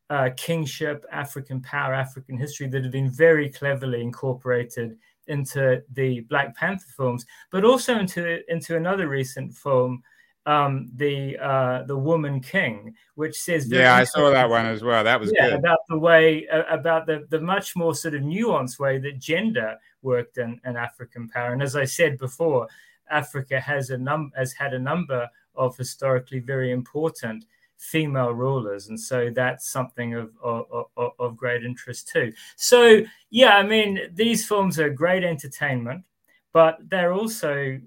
uh, 0.09 0.29
kingship, 0.35 1.05
African 1.11 1.61
power, 1.61 1.93
African 1.93 2.37
history 2.37 2.67
that 2.67 2.83
have 2.83 2.91
been 2.91 3.11
very 3.11 3.49
cleverly 3.49 4.01
incorporated 4.01 4.97
into 5.27 5.83
the 5.93 6.21
Black 6.21 6.55
Panther 6.55 6.87
films, 6.97 7.25
but 7.51 7.63
also 7.63 7.99
into 7.99 8.41
into 8.51 8.75
another 8.75 9.07
recent 9.07 9.53
film 9.53 10.01
um, 10.45 10.89
the 10.95 11.37
uh, 11.37 11.83
the 11.83 11.97
Woman 11.97 12.39
King, 12.39 12.95
which 13.15 13.39
says 13.39 13.71
yeah, 13.71 13.95
I 13.95 14.03
saw 14.03 14.31
that 14.31 14.49
one 14.49 14.65
as 14.65 14.81
well. 14.81 15.03
That 15.03 15.19
was 15.19 15.31
yeah, 15.35 15.49
good. 15.49 15.59
about 15.59 15.79
the 15.89 15.99
way 15.99 16.47
uh, 16.47 16.63
about 16.69 17.05
the 17.05 17.27
the 17.29 17.39
much 17.39 17.75
more 17.75 17.93
sort 17.93 18.15
of 18.15 18.21
nuanced 18.21 18.79
way 18.79 18.97
that 18.97 19.19
gender 19.19 19.77
worked 20.01 20.39
in, 20.39 20.59
in 20.65 20.75
African 20.75 21.27
power. 21.29 21.53
And 21.53 21.61
as 21.61 21.75
I 21.75 21.85
said 21.85 22.17
before, 22.17 22.67
Africa 23.11 23.59
has 23.59 23.91
a 23.91 23.97
num 23.97 24.31
has 24.35 24.53
had 24.53 24.73
a 24.73 24.79
number 24.79 25.29
of 25.53 25.77
historically 25.77 26.39
very 26.39 26.71
important 26.71 27.45
female 27.79 28.31
rulers, 28.31 28.89
and 28.89 28.99
so 28.99 29.31
that's 29.33 29.69
something 29.69 30.13
of, 30.13 30.31
of, 30.43 30.85
of, 31.17 31.37
great 31.37 31.63
interest 31.63 32.09
too. 32.09 32.31
So 32.57 33.01
yeah, 33.29 33.55
I 33.57 33.63
mean 33.63 33.99
these 34.13 34.45
films 34.45 34.77
are 34.79 34.89
great 34.89 35.23
entertainment, 35.23 36.03
but 36.51 36.77
they're 36.89 37.13
also 37.13 37.79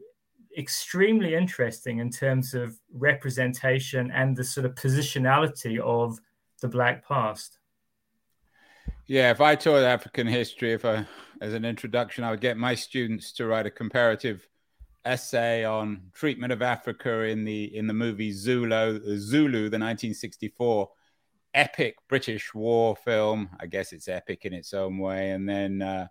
extremely 0.56 1.34
interesting 1.34 1.98
in 1.98 2.10
terms 2.10 2.54
of 2.54 2.78
representation 2.92 4.10
and 4.10 4.36
the 4.36 4.44
sort 4.44 4.66
of 4.66 4.74
positionality 4.74 5.78
of 5.78 6.18
the 6.60 6.68
black 6.68 7.06
past. 7.06 7.58
Yeah, 9.06 9.30
if 9.30 9.40
I 9.40 9.56
taught 9.56 9.82
African 9.82 10.26
history, 10.26 10.72
if 10.72 10.84
I, 10.84 11.06
as 11.40 11.52
an 11.52 11.64
introduction, 11.64 12.24
I 12.24 12.30
would 12.30 12.40
get 12.40 12.56
my 12.56 12.74
students 12.74 13.32
to 13.32 13.46
write 13.46 13.66
a 13.66 13.70
comparative 13.70 14.48
essay 15.04 15.64
on 15.64 16.10
treatment 16.12 16.52
of 16.52 16.62
Africa 16.62 17.22
in 17.22 17.44
the 17.44 17.76
in 17.76 17.86
the 17.86 17.94
movie 17.94 18.32
Zulu, 18.32 19.18
Zulu, 19.18 19.68
the 19.68 19.78
1964 19.78 20.88
epic 21.54 21.96
British 22.08 22.54
war 22.54 22.96
film. 22.96 23.50
I 23.60 23.66
guess 23.66 23.92
it's 23.92 24.08
epic 24.08 24.44
in 24.44 24.52
its 24.52 24.74
own 24.74 24.98
way, 24.98 25.30
and 25.30 25.48
then. 25.48 25.82
Uh, 25.82 26.06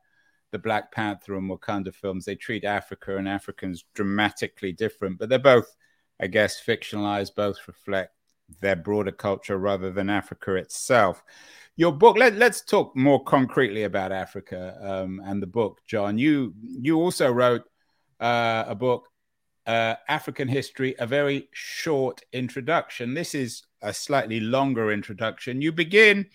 the 0.51 0.59
Black 0.59 0.91
Panther 0.91 1.35
and 1.35 1.49
Wakanda 1.49 1.93
films, 1.93 2.25
they 2.25 2.35
treat 2.35 2.65
Africa 2.65 3.17
and 3.17 3.27
Africans 3.27 3.85
dramatically 3.93 4.71
different, 4.71 5.17
but 5.17 5.29
they're 5.29 5.39
both, 5.39 5.75
I 6.19 6.27
guess, 6.27 6.61
fictionalized, 6.61 7.35
both 7.35 7.57
reflect 7.67 8.13
their 8.59 8.75
broader 8.75 9.11
culture 9.11 9.57
rather 9.57 9.91
than 9.91 10.09
Africa 10.09 10.55
itself. 10.55 11.23
Your 11.77 11.93
book, 11.93 12.17
let, 12.17 12.39
us 12.41 12.61
talk 12.61 12.95
more 12.95 13.23
concretely 13.23 13.83
about 13.83 14.11
Africa 14.11 14.77
um, 14.81 15.21
and 15.23 15.41
the 15.41 15.47
book, 15.47 15.79
John. 15.87 16.17
You 16.17 16.53
you 16.61 16.97
also 16.97 17.31
wrote 17.31 17.63
uh, 18.21 18.65
a 18.67 18.75
book, 18.75 19.09
uh, 19.65 19.95
African 20.07 20.47
History, 20.47 20.95
a 20.99 21.07
very 21.07 21.49
short 21.51 22.21
introduction. 22.31 23.13
This 23.13 23.35
is 23.35 23.63
a 23.81 23.93
slightly 23.93 24.39
longer 24.39 24.91
introduction. 24.91 25.61
You 25.61 25.71
begin 25.71 26.27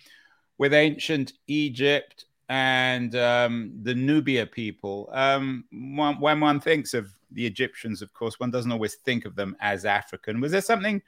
with 0.58 0.74
ancient 0.74 1.32
Egypt 1.46 2.24
and 2.48 3.14
um, 3.16 3.72
the 3.82 3.94
Nubia 3.94 4.46
people. 4.46 5.08
Um, 5.12 5.64
one, 5.70 6.20
when 6.20 6.40
one 6.40 6.60
thinks 6.60 6.94
of 6.94 7.10
the 7.30 7.46
Egyptians, 7.46 8.02
of 8.02 8.12
course, 8.12 8.38
one 8.38 8.50
doesn't 8.50 8.72
always 8.72 8.94
think 8.96 9.24
of 9.24 9.34
them 9.34 9.56
as 9.60 9.84
African. 9.84 10.40
Was 10.40 10.52
there 10.52 10.60
something 10.60 11.02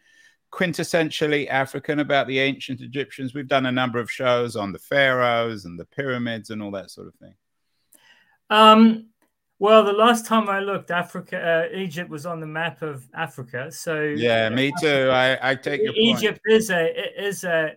quintessentially 0.50 1.48
African 1.48 2.00
about 2.00 2.26
the 2.26 2.38
ancient 2.38 2.80
Egyptians? 2.80 3.34
We've 3.34 3.48
done 3.48 3.66
a 3.66 3.72
number 3.72 3.98
of 3.98 4.10
shows 4.10 4.56
on 4.56 4.72
the 4.72 4.78
pharaohs 4.78 5.64
and 5.64 5.78
the 5.78 5.84
pyramids 5.84 6.50
and 6.50 6.62
all 6.62 6.72
that 6.72 6.90
sort 6.90 7.08
of 7.08 7.14
thing. 7.14 7.34
Um, 8.50 9.06
well, 9.58 9.84
the 9.84 9.92
last 9.92 10.26
time 10.26 10.48
I 10.48 10.60
looked, 10.60 10.90
Africa, 10.90 11.68
uh, 11.72 11.76
Egypt 11.76 12.10
was 12.10 12.26
on 12.26 12.40
the 12.40 12.46
map 12.46 12.82
of 12.82 13.08
Africa. 13.14 13.70
So 13.70 14.02
yeah, 14.02 14.48
me 14.48 14.72
too. 14.80 15.10
I, 15.12 15.50
I 15.50 15.54
take 15.54 15.82
your 15.82 15.94
Egypt 15.96 16.40
point. 16.46 16.58
is 16.58 16.70
a 16.70 17.22
is 17.22 17.44
a, 17.44 17.76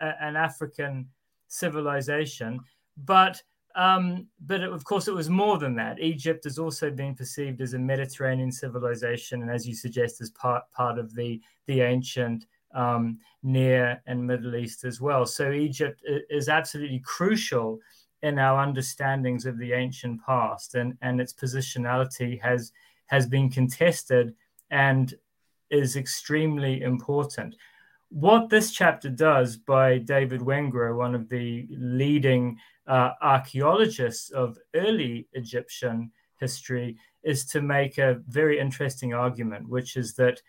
an 0.00 0.36
African 0.36 1.08
civilization 1.48 2.60
but 2.96 3.42
um, 3.76 4.28
but 4.46 4.60
it, 4.60 4.72
of 4.72 4.84
course, 4.84 5.08
it 5.08 5.14
was 5.14 5.28
more 5.28 5.58
than 5.58 5.74
that. 5.76 5.98
Egypt 5.98 6.44
has 6.44 6.58
also 6.60 6.90
been 6.90 7.14
perceived 7.14 7.60
as 7.60 7.74
a 7.74 7.78
Mediterranean 7.78 8.52
civilization, 8.52 9.42
and 9.42 9.50
as 9.50 9.66
you 9.66 9.74
suggest, 9.74 10.20
as 10.20 10.30
part 10.30 10.62
part 10.72 10.98
of 10.98 11.14
the 11.14 11.40
the 11.66 11.80
ancient 11.80 12.46
um, 12.74 13.18
Near 13.42 14.00
and 14.06 14.24
Middle 14.24 14.54
East 14.54 14.84
as 14.84 15.00
well. 15.00 15.26
So 15.26 15.50
Egypt 15.50 16.02
is 16.30 16.48
absolutely 16.48 17.00
crucial 17.00 17.80
in 18.24 18.38
our 18.38 18.58
understandings 18.58 19.44
of 19.44 19.58
the 19.58 19.72
ancient 19.72 20.20
past, 20.24 20.74
and 20.74 20.96
and 21.02 21.20
its 21.20 21.32
positionality 21.32 22.40
has 22.40 22.72
has 23.06 23.26
been 23.26 23.50
contested 23.50 24.34
and 24.70 25.14
is 25.70 25.96
extremely 25.96 26.82
important. 26.82 27.54
What 28.08 28.48
this 28.48 28.72
chapter 28.72 29.10
does 29.10 29.56
by 29.56 29.98
David 29.98 30.40
Wengrow, 30.40 30.96
one 30.96 31.14
of 31.14 31.28
the 31.28 31.66
leading 31.70 32.58
uh, 32.86 33.10
archaeologists 33.20 34.30
of 34.30 34.58
early 34.74 35.28
Egyptian 35.32 36.10
history 36.40 36.96
is 37.22 37.44
to 37.46 37.60
make 37.60 37.98
a 37.98 38.20
very 38.28 38.58
interesting 38.58 39.12
argument, 39.14 39.68
which 39.68 39.96
is 39.96 40.14
that 40.14 40.40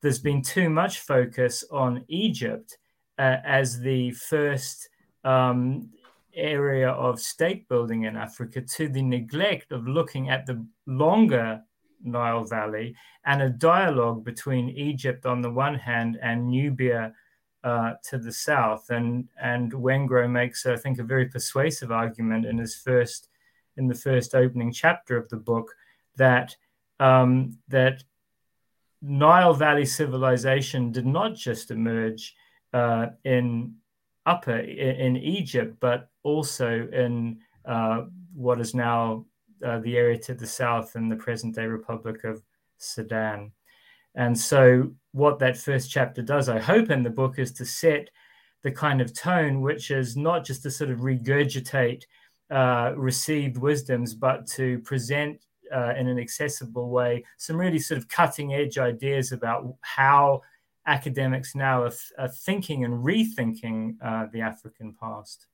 there's 0.00 0.18
been 0.30 0.42
too 0.42 0.68
much 0.70 1.00
focus 1.00 1.64
on 1.70 2.04
Egypt 2.08 2.78
uh, 3.18 3.36
as 3.44 3.78
the 3.80 4.10
first 4.12 4.88
um, 5.24 5.90
area 6.34 6.90
of 6.90 7.20
state 7.20 7.68
building 7.68 8.04
in 8.04 8.16
Africa 8.16 8.60
to 8.60 8.88
the 8.88 9.02
neglect 9.02 9.72
of 9.72 9.86
looking 9.86 10.30
at 10.30 10.46
the 10.46 10.64
longer 10.86 11.62
Nile 12.02 12.44
Valley 12.44 12.94
and 13.24 13.42
a 13.42 13.50
dialogue 13.50 14.24
between 14.24 14.70
Egypt 14.70 15.26
on 15.26 15.42
the 15.42 15.50
one 15.50 15.74
hand 15.74 16.18
and 16.22 16.48
Nubia 16.48 17.12
uh, 17.62 17.94
to 18.04 18.18
the 18.18 18.32
south. 18.32 18.90
And 18.90 19.28
and 19.40 19.72
Wengrow 19.72 20.30
makes, 20.30 20.66
I 20.66 20.76
think, 20.76 20.98
a 20.98 21.04
very 21.04 21.26
persuasive 21.26 21.92
argument 21.92 22.46
in 22.46 22.58
his 22.58 22.74
first 22.74 23.28
in 23.76 23.86
the 23.86 23.94
first 23.94 24.34
opening 24.34 24.72
chapter 24.72 25.16
of 25.16 25.28
the 25.28 25.36
book 25.36 25.74
that 26.16 26.56
um, 26.98 27.58
that 27.68 28.04
Nile 29.02 29.54
Valley 29.54 29.86
civilization 29.86 30.92
did 30.92 31.06
not 31.06 31.34
just 31.34 31.70
emerge 31.70 32.34
uh, 32.74 33.06
in 33.24 33.76
upper 34.26 34.58
in, 34.58 34.96
in, 34.96 35.16
Egypt, 35.16 35.76
but 35.80 36.09
also 36.22 36.88
in 36.92 37.38
uh, 37.64 38.02
what 38.34 38.60
is 38.60 38.74
now 38.74 39.24
uh, 39.64 39.78
the 39.80 39.96
area 39.96 40.18
to 40.18 40.34
the 40.34 40.46
south 40.46 40.96
in 40.96 41.08
the 41.08 41.16
present 41.16 41.54
day 41.54 41.66
Republic 41.66 42.24
of 42.24 42.42
Sudan. 42.78 43.52
And 44.14 44.36
so, 44.36 44.90
what 45.12 45.38
that 45.38 45.56
first 45.56 45.90
chapter 45.90 46.22
does, 46.22 46.48
I 46.48 46.58
hope, 46.58 46.90
in 46.90 47.02
the 47.02 47.10
book 47.10 47.38
is 47.38 47.52
to 47.52 47.64
set 47.64 48.08
the 48.62 48.72
kind 48.72 49.00
of 49.00 49.14
tone 49.14 49.60
which 49.60 49.90
is 49.90 50.16
not 50.16 50.44
just 50.44 50.62
to 50.64 50.70
sort 50.70 50.90
of 50.90 50.98
regurgitate 50.98 52.04
uh, 52.50 52.92
received 52.96 53.56
wisdoms, 53.56 54.14
but 54.14 54.46
to 54.48 54.80
present 54.80 55.40
uh, 55.72 55.94
in 55.96 56.08
an 56.08 56.18
accessible 56.18 56.90
way 56.90 57.24
some 57.36 57.56
really 57.56 57.78
sort 57.78 57.98
of 57.98 58.08
cutting 58.08 58.54
edge 58.54 58.76
ideas 58.76 59.30
about 59.30 59.72
how 59.82 60.42
academics 60.86 61.54
now 61.54 61.84
are, 61.84 61.90
th- 61.90 62.12
are 62.18 62.28
thinking 62.28 62.84
and 62.84 63.04
rethinking 63.04 63.94
uh, 64.02 64.26
the 64.32 64.40
African 64.40 64.94
past. 65.00 65.46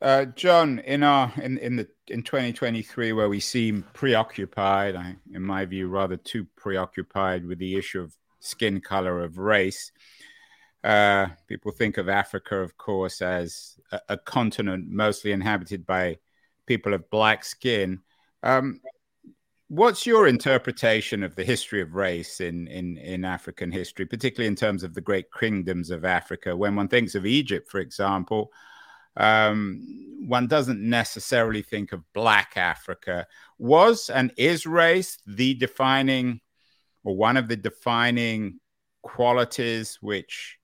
Uh, 0.00 0.26
John, 0.26 0.78
in 0.80 1.02
our 1.02 1.32
in 1.40 1.56
in 1.58 1.76
the 1.76 1.88
in 2.08 2.22
2023, 2.22 3.12
where 3.12 3.28
we 3.28 3.40
seem 3.40 3.84
preoccupied, 3.94 4.94
I, 4.94 5.16
in 5.32 5.42
my 5.42 5.64
view, 5.64 5.88
rather 5.88 6.16
too 6.16 6.46
preoccupied 6.56 7.46
with 7.46 7.58
the 7.58 7.76
issue 7.76 8.02
of 8.02 8.14
skin 8.40 8.80
color 8.80 9.24
of 9.24 9.38
race. 9.38 9.92
Uh, 10.84 11.28
people 11.48 11.72
think 11.72 11.96
of 11.96 12.08
Africa, 12.08 12.56
of 12.56 12.76
course, 12.76 13.22
as 13.22 13.78
a, 13.90 14.00
a, 14.10 14.16
continent 14.18 14.88
mostly 14.88 15.32
inhabited 15.32 15.84
by 15.84 16.16
people 16.66 16.94
of 16.94 17.10
black 17.10 17.44
skin. 17.44 18.00
Um, 18.44 18.80
what's 19.68 20.06
your 20.06 20.28
interpretation 20.28 21.24
of 21.24 21.34
the 21.34 21.44
history 21.44 21.80
of 21.80 21.94
race 21.94 22.40
in, 22.40 22.68
in, 22.68 22.98
in 22.98 23.24
African 23.24 23.72
history, 23.72 24.06
particularly 24.06 24.46
in 24.46 24.54
terms 24.54 24.84
of 24.84 24.94
the 24.94 25.00
great 25.00 25.26
kingdoms 25.32 25.90
of 25.90 26.04
Africa? 26.04 26.56
When 26.56 26.76
one 26.76 26.88
thinks 26.88 27.16
of 27.16 27.26
Egypt, 27.26 27.68
for 27.68 27.80
example, 27.80 28.52
um, 29.16 29.82
one 30.26 30.46
doesn't 30.46 30.80
necessarily 30.80 31.62
think 31.62 31.92
of 31.92 32.02
black 32.12 32.52
Africa. 32.56 33.26
Was 33.58 34.10
and 34.10 34.32
is 34.36 34.66
race 34.66 35.18
the 35.26 35.54
defining 35.54 36.40
or 37.04 37.16
one 37.16 37.36
of 37.36 37.48
the 37.48 37.56
defining 37.56 38.58
qualities 39.02 39.98
which 40.00 40.58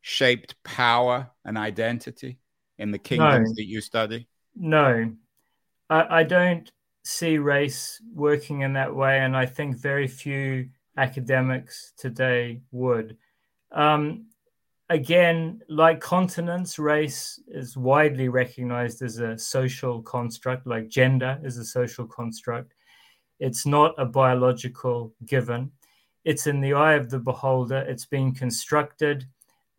shaped 0.00 0.56
power 0.64 1.30
and 1.44 1.56
identity 1.56 2.38
in 2.78 2.90
the 2.90 2.98
kingdoms 2.98 3.50
no. 3.50 3.54
that 3.54 3.66
you 3.66 3.80
study? 3.80 4.28
No, 4.56 5.12
I, 5.88 6.20
I, 6.20 6.22
don't 6.24 6.70
see 7.04 7.38
race 7.38 8.00
working 8.12 8.60
in 8.60 8.74
that 8.74 8.94
way, 8.94 9.18
and 9.20 9.36
I 9.36 9.46
think 9.46 9.76
very 9.76 10.06
few 10.08 10.68
academics 10.96 11.92
today 11.96 12.62
would. 12.72 13.16
Um, 13.72 14.26
again, 14.94 15.60
like 15.68 16.00
continents, 16.00 16.78
race 16.78 17.40
is 17.48 17.76
widely 17.76 18.28
recognized 18.28 19.02
as 19.02 19.18
a 19.18 19.36
social 19.36 20.00
construct, 20.02 20.68
like 20.68 20.88
gender 20.88 21.36
is 21.42 21.58
a 21.58 21.64
social 21.64 22.06
construct. 22.06 22.74
It's 23.40 23.66
not 23.66 23.96
a 23.98 24.06
biological 24.06 25.12
given. 25.26 25.72
It's 26.24 26.46
in 26.46 26.60
the 26.60 26.74
eye 26.74 26.94
of 26.94 27.10
the 27.10 27.18
beholder. 27.18 27.78
It's 27.78 28.06
been 28.06 28.32
constructed 28.32 29.26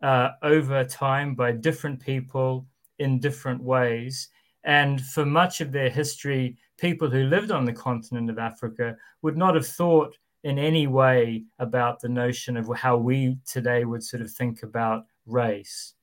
uh, 0.02 0.32
over 0.42 0.84
time 0.84 1.34
by 1.34 1.52
different 1.52 1.98
people 1.98 2.66
in 2.98 3.18
different 3.18 3.62
ways. 3.62 4.28
And 4.64 5.00
for 5.00 5.24
much 5.24 5.62
of 5.62 5.72
their 5.72 5.88
history, 5.88 6.58
people 6.76 7.08
who 7.08 7.24
lived 7.24 7.50
on 7.50 7.64
the 7.64 7.72
continent 7.72 8.28
of 8.28 8.38
Africa 8.38 8.94
would 9.22 9.38
not 9.38 9.54
have 9.54 9.66
thought 9.66 10.18
in 10.46 10.60
any 10.60 10.86
way 10.86 11.42
about 11.58 11.98
the 11.98 12.08
notion 12.08 12.56
of 12.56 12.70
how 12.76 12.96
we 12.96 13.36
today 13.44 13.84
would 13.84 14.02
sort 14.02 14.22
of 14.22 14.30
think 14.30 14.62
about 14.62 15.04
race. 15.26 15.94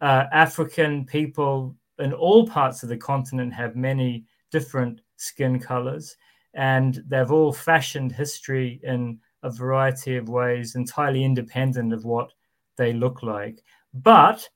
Uh, 0.00 0.24
African 0.32 1.04
people 1.06 1.76
in 2.00 2.12
all 2.12 2.48
parts 2.48 2.82
of 2.82 2.88
the 2.88 2.96
continent 2.96 3.52
have 3.52 3.76
many 3.76 4.24
different 4.50 5.02
skin 5.18 5.60
colors, 5.60 6.16
and 6.54 7.00
they've 7.06 7.30
all 7.30 7.52
fashioned 7.52 8.10
history 8.10 8.80
in 8.82 9.20
a 9.44 9.50
variety 9.50 10.16
of 10.16 10.28
ways, 10.28 10.74
entirely 10.74 11.22
independent 11.22 11.92
of 11.92 12.04
what 12.04 12.32
they 12.76 12.92
look 12.92 13.22
like. 13.22 13.62
But 13.94 14.48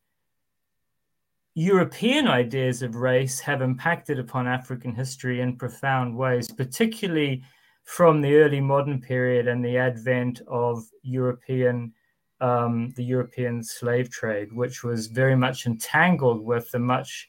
European 1.54 2.26
ideas 2.26 2.82
of 2.82 2.96
race 2.96 3.38
have 3.38 3.62
impacted 3.62 4.18
upon 4.18 4.48
African 4.48 4.92
history 4.92 5.40
in 5.40 5.56
profound 5.56 6.16
ways, 6.16 6.50
particularly 6.50 7.44
from 7.84 8.20
the 8.20 8.36
early 8.36 8.60
modern 8.60 9.00
period 9.00 9.48
and 9.48 9.64
the 9.64 9.76
advent 9.76 10.42
of 10.46 10.84
European 11.02 11.92
um, 12.40 12.90
the 12.96 13.04
European 13.04 13.62
slave 13.62 14.10
trade, 14.10 14.50
which 14.52 14.82
was 14.82 15.08
very 15.08 15.36
much 15.36 15.66
entangled 15.66 16.42
with 16.42 16.70
the 16.70 16.78
much 16.78 17.28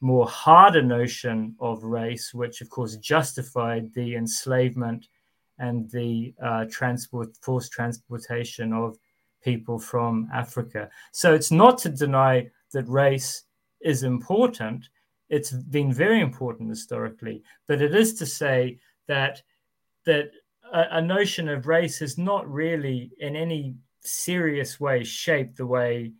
more 0.00 0.26
harder 0.26 0.82
notion 0.82 1.54
of 1.60 1.82
race, 1.82 2.34
which 2.34 2.60
of 2.60 2.68
course 2.68 2.96
justified 2.96 3.92
the 3.94 4.16
enslavement 4.16 5.08
and 5.58 5.90
the 5.90 6.34
uh, 6.42 6.64
transport 6.70 7.36
forced 7.42 7.72
transportation 7.72 8.72
of 8.72 8.98
people 9.42 9.78
from 9.78 10.28
Africa. 10.32 10.88
So 11.12 11.34
it's 11.34 11.50
not 11.50 11.78
to 11.78 11.88
deny 11.88 12.50
that 12.72 12.88
race 12.88 13.44
is 13.80 14.02
important. 14.02 14.88
It's 15.28 15.50
been 15.50 15.92
very 15.92 16.20
important 16.20 16.68
historically, 16.70 17.42
but 17.66 17.80
it 17.82 17.94
is 17.94 18.14
to 18.14 18.26
say 18.26 18.78
that 19.06 19.42
that 20.10 20.26
a, 20.80 20.98
a 20.98 21.02
notion 21.16 21.48
of 21.48 21.66
race 21.66 21.98
has 22.04 22.18
not 22.18 22.50
really, 22.50 22.98
in 23.18 23.36
any 23.36 23.74
serious 24.02 24.72
way, 24.80 25.04
shaped 25.04 25.56
the 25.56 25.66
way 25.66 26.12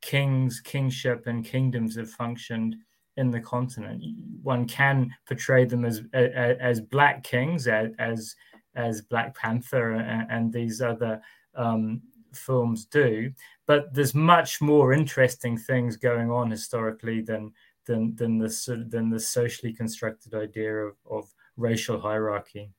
kings, 0.00 0.60
kingship, 0.60 1.26
and 1.26 1.44
kingdoms 1.44 1.96
have 1.96 2.10
functioned 2.10 2.76
in 3.16 3.30
the 3.30 3.40
continent. 3.40 4.02
One 4.42 4.66
can 4.66 5.10
portray 5.26 5.64
them 5.64 5.84
as 5.84 6.02
as, 6.12 6.56
as 6.60 6.80
black 6.80 7.16
kings, 7.22 7.68
as, 7.68 8.36
as 8.74 9.00
Black 9.12 9.36
Panther 9.36 9.92
and, 9.92 10.30
and 10.30 10.52
these 10.52 10.82
other 10.82 11.20
um, 11.54 12.02
films 12.32 12.86
do, 12.86 13.32
but 13.66 13.94
there's 13.94 14.14
much 14.14 14.60
more 14.60 14.92
interesting 14.92 15.56
things 15.56 15.96
going 15.96 16.30
on 16.30 16.50
historically 16.50 17.20
than 17.22 17.52
than 17.86 18.14
than 18.16 18.38
the 18.38 18.86
than 18.88 19.10
the 19.10 19.20
socially 19.20 19.72
constructed 19.72 20.34
idea 20.34 20.74
of, 20.74 20.96
of 21.10 21.24
racial 21.56 22.00
hierarchy. 22.00 22.70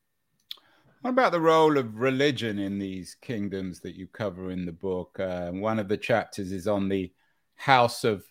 What 1.01 1.11
about 1.11 1.31
the 1.31 1.41
role 1.41 1.77
of 1.77 1.99
religion 1.99 2.57
in 2.57 2.79
these 2.79 3.15
kingdoms 3.21 3.79
that 3.81 3.95
you 3.95 4.07
cover 4.07 4.49
in 4.51 4.65
the 4.65 4.71
book? 4.71 5.19
Uh, 5.19 5.51
one 5.51 5.77
of 5.77 5.87
the 5.87 5.97
chapters 5.97 6.51
is 6.51 6.67
on 6.67 6.89
the 6.89 7.11
House 7.55 8.03
of 8.03 8.23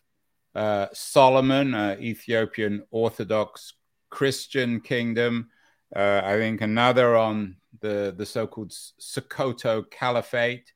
uh, 0.55 0.87
Solomon, 0.93 1.75
uh, 1.75 1.97
Ethiopian 2.01 2.85
Orthodox 2.91 3.75
Christian 4.11 4.81
kingdom. 4.81 5.51
Uh, 5.95 6.21
I 6.25 6.37
think 6.37 6.61
another 6.61 7.17
on 7.17 7.57
the 7.81 8.15
the 8.17 8.27
so-called 8.27 8.73
Sokoto 8.73 9.89
Caliphate, 9.91 10.73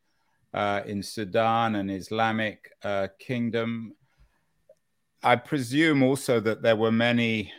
uh, 0.55 0.83
in 0.87 1.03
Sudan 1.03 1.75
an 1.75 1.91
Islamic 1.91 2.71
uh, 2.83 3.09
Kingdom. 3.19 3.95
I 5.23 5.37
presume 5.37 6.03
also 6.03 6.41
that 6.41 6.63
there 6.63 6.77
were 6.77 6.93
many 6.93 7.53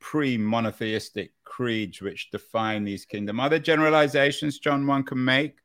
pre-monotheistic 0.00 1.32
creeds 1.56 2.02
which 2.02 2.30
define 2.30 2.84
these 2.84 3.06
kingdoms. 3.06 3.40
Are 3.40 3.48
there 3.48 3.58
generalizations, 3.58 4.58
John, 4.58 4.86
one 4.86 5.02
can 5.02 5.24
make 5.24 5.56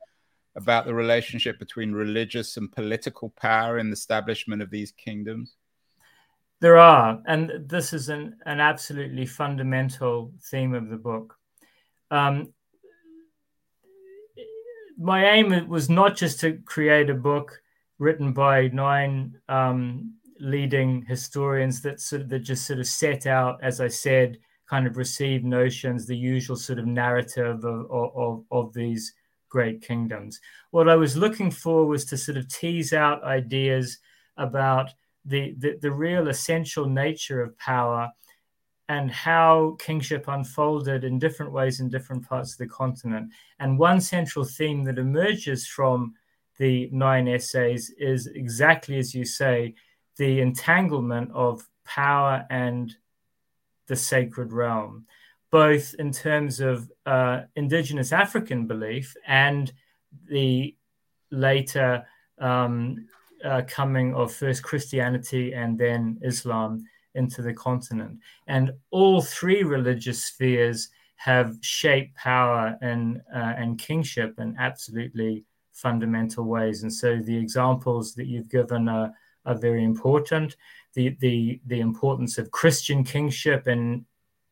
about 0.56 0.86
the 0.86 0.94
relationship 0.94 1.60
between 1.60 1.92
religious 1.92 2.56
and 2.56 2.72
political 2.72 3.30
power 3.32 3.78
in 3.78 3.90
the 3.90 3.94
establishment 3.94 4.62
of 4.62 4.70
these 4.70 4.94
kingdoms? 4.94 5.58
There 6.62 6.78
are, 6.78 7.22
and 7.26 7.52
this 7.68 7.92
is 7.92 8.08
an, 8.08 8.38
an 8.46 8.62
absolutely 8.62 9.26
fundamental 9.26 10.32
theme 10.42 10.74
of 10.74 10.88
the 10.88 10.96
book. 10.96 11.36
Um, 12.10 12.54
my 14.98 15.32
aim 15.32 15.68
was 15.68 15.90
not 15.90 16.16
just 16.16 16.40
to 16.40 16.54
create 16.66 17.10
a 17.10 17.16
book 17.16 17.62
written 18.00 18.32
by 18.32 18.70
nine 18.70 19.36
um, 19.50 20.14
leading 20.40 21.04
historians 21.06 21.82
that 21.82 22.00
sort 22.00 22.22
of 22.22 22.30
that 22.30 22.40
just 22.40 22.66
sort 22.66 22.80
of 22.80 22.88
set 22.88 23.26
out, 23.28 23.60
as 23.62 23.82
I 23.82 23.90
said, 23.90 24.38
kind 24.72 24.88
of 24.88 24.96
received 24.96 25.44
notions, 25.44 26.08
the 26.08 26.16
usual 26.16 26.56
sort 26.56 26.80
of 26.80 26.86
narrative 26.86 27.66
of, 27.66 27.92
of, 27.92 28.46
of 28.52 28.74
these 28.74 29.14
great 29.50 29.82
kingdoms. 29.82 30.40
What 30.70 30.88
I 30.88 30.96
was 30.96 31.18
looking 31.18 31.52
for 31.52 31.86
was 31.86 32.06
to 32.06 32.18
sort 32.18 32.38
of 32.38 32.48
tease 32.48 32.94
out 32.94 33.22
ideas 33.26 33.98
about 34.38 34.92
the, 35.26 35.54
the, 35.58 35.78
the 35.82 35.92
real 35.92 36.30
essential 36.30 36.86
nature 36.86 37.42
of 37.42 37.58
power 37.58 38.10
and 38.88 39.12
how 39.12 39.76
kingship 39.78 40.30
unfolded 40.30 41.04
in 41.04 41.20
different 41.20 41.52
ways 41.52 41.82
in 41.82 41.90
different 41.90 42.26
parts 42.28 42.54
of 42.54 42.58
the 42.60 42.68
continent. 42.68 43.30
And 43.60 43.78
one 43.78 44.00
central 44.00 44.46
theme 44.46 44.86
that 44.86 44.98
emerges 44.98 45.68
from 45.68 46.14
the 46.60 46.90
nine 46.94 47.28
essays 47.28 47.90
is 47.98 48.28
exactly 48.28 48.98
as 49.00 49.14
you 49.14 49.26
say 49.26 49.76
the 50.16 50.40
entanglement 50.40 51.30
of 51.34 51.68
power 51.84 52.46
and 52.50 52.96
the 53.88 53.96
sacred 53.96 54.54
realm, 54.54 55.06
both 55.52 55.94
in 56.00 56.12
terms 56.12 56.60
of 56.60 56.92
uh, 57.06 57.42
indigenous 57.56 58.12
African 58.12 58.68
belief 58.68 59.16
and 59.28 59.72
the 60.30 60.76
later 61.32 62.06
um, 62.40 63.08
uh, 63.44 63.62
coming 63.68 64.14
of 64.14 64.34
first 64.34 64.64
Christianity 64.64 65.54
and 65.54 65.78
then 65.78 66.20
Islam 66.22 66.84
into 67.16 67.42
the 67.42 67.54
continent. 67.54 68.20
And 68.48 68.72
all 68.92 69.22
three 69.22 69.64
religious 69.64 70.24
spheres 70.26 70.90
have 71.16 71.58
shaped 71.62 72.16
power 72.16 72.78
and 72.82 73.22
uh, 73.34 73.54
and 73.58 73.78
kingship 73.78 74.40
in 74.40 74.56
absolutely 74.58 75.46
fundamental 75.72 76.46
ways. 76.46 76.84
And 76.84 76.94
so 76.94 77.18
the 77.18 77.38
examples 77.38 78.14
that 78.16 78.28
you've 78.28 78.50
given 78.50 78.90
are, 78.90 79.12
are 79.46 79.56
very 79.56 79.84
important. 79.84 80.56
The, 80.94 81.16
the, 81.20 81.62
the 81.68 81.80
importance 81.80 82.38
of 82.38 82.52
Christian 82.52 83.04
kingship 83.04 83.68
in 83.68 84.06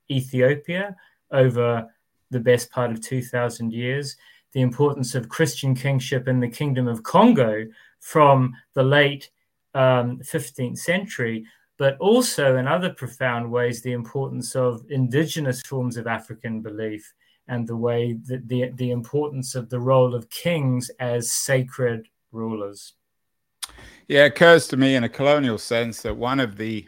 Ethiopia 0.10 0.96
over 1.32 1.88
the 2.32 2.40
best 2.40 2.72
part 2.72 2.92
of 2.92 3.02
2,000 3.02 3.74
years, 3.74 4.16
the 4.54 4.62
importance 4.62 5.16
of 5.16 5.30
Christian 5.30 5.76
kingship 5.76 6.28
in 6.28 6.40
the 6.40 6.48
Kingdom 6.48 6.88
of 6.88 7.04
Congo 7.04 7.66
from 8.00 8.54
the 8.74 8.84
late 8.84 9.30
um, 9.74 10.20
15th 10.20 10.78
century, 10.78 11.46
but 11.78 11.98
also 12.00 12.58
in 12.58 12.68
other 12.68 12.90
profound 12.90 13.52
ways, 13.52 13.82
the 13.82 13.94
importance 13.94 14.56
of 14.56 14.84
indigenous 14.90 15.62
forms 15.62 15.98
of 15.98 16.08
African 16.08 16.62
belief 16.62 17.14
and 17.48 17.68
the 17.68 17.76
way 17.76 18.14
that 18.26 18.48
the, 18.48 18.72
the 18.76 18.92
importance 18.92 19.56
of 19.56 19.70
the 19.70 19.80
role 19.80 20.14
of 20.14 20.30
kings 20.30 20.90
as 21.00 21.32
sacred 21.32 22.08
rulers. 22.32 22.94
Yeah, 24.08 24.26
it 24.26 24.34
occurs 24.34 24.68
to 24.70 24.78
me 24.78 24.96
in 24.96 25.04
a 25.04 25.10
colonial 25.10 25.58
sense 25.58 26.02
that 26.02 26.18
one 26.18 26.40
of 26.40 26.58
the 26.58 26.88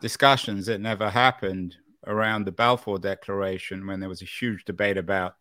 discussions 0.00 0.66
that 0.66 0.80
never 0.80 1.10
happened 1.10 1.76
around 2.06 2.44
the 2.44 2.52
Balfour 2.52 2.98
Declaration, 2.98 3.86
when 3.86 4.00
there 4.00 4.08
was 4.08 4.22
a 4.22 4.26
huge 4.26 4.64
debate 4.64 4.96
about 4.96 5.34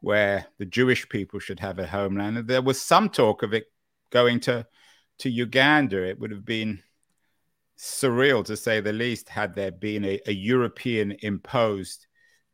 where 0.00 0.46
the 0.58 0.64
Jewish 0.64 1.08
people 1.08 1.40
should 1.40 1.60
have 1.60 1.78
a 1.78 1.86
homeland, 1.86 2.38
and 2.38 2.48
there 2.48 2.62
was 2.62 2.80
some 2.80 3.08
talk 3.08 3.42
of 3.42 3.54
it 3.54 3.66
going 4.10 4.40
to 4.40 4.66
to 5.18 5.30
Uganda. 5.30 6.08
It 6.08 6.18
would 6.20 6.30
have 6.30 6.44
been 6.44 6.82
surreal 7.76 8.44
to 8.44 8.56
say 8.56 8.80
the 8.80 8.92
least 8.92 9.28
had 9.28 9.54
there 9.54 9.72
been 9.72 10.04
a, 10.04 10.20
a 10.26 10.32
European 10.32 11.16
imposed 11.20 12.06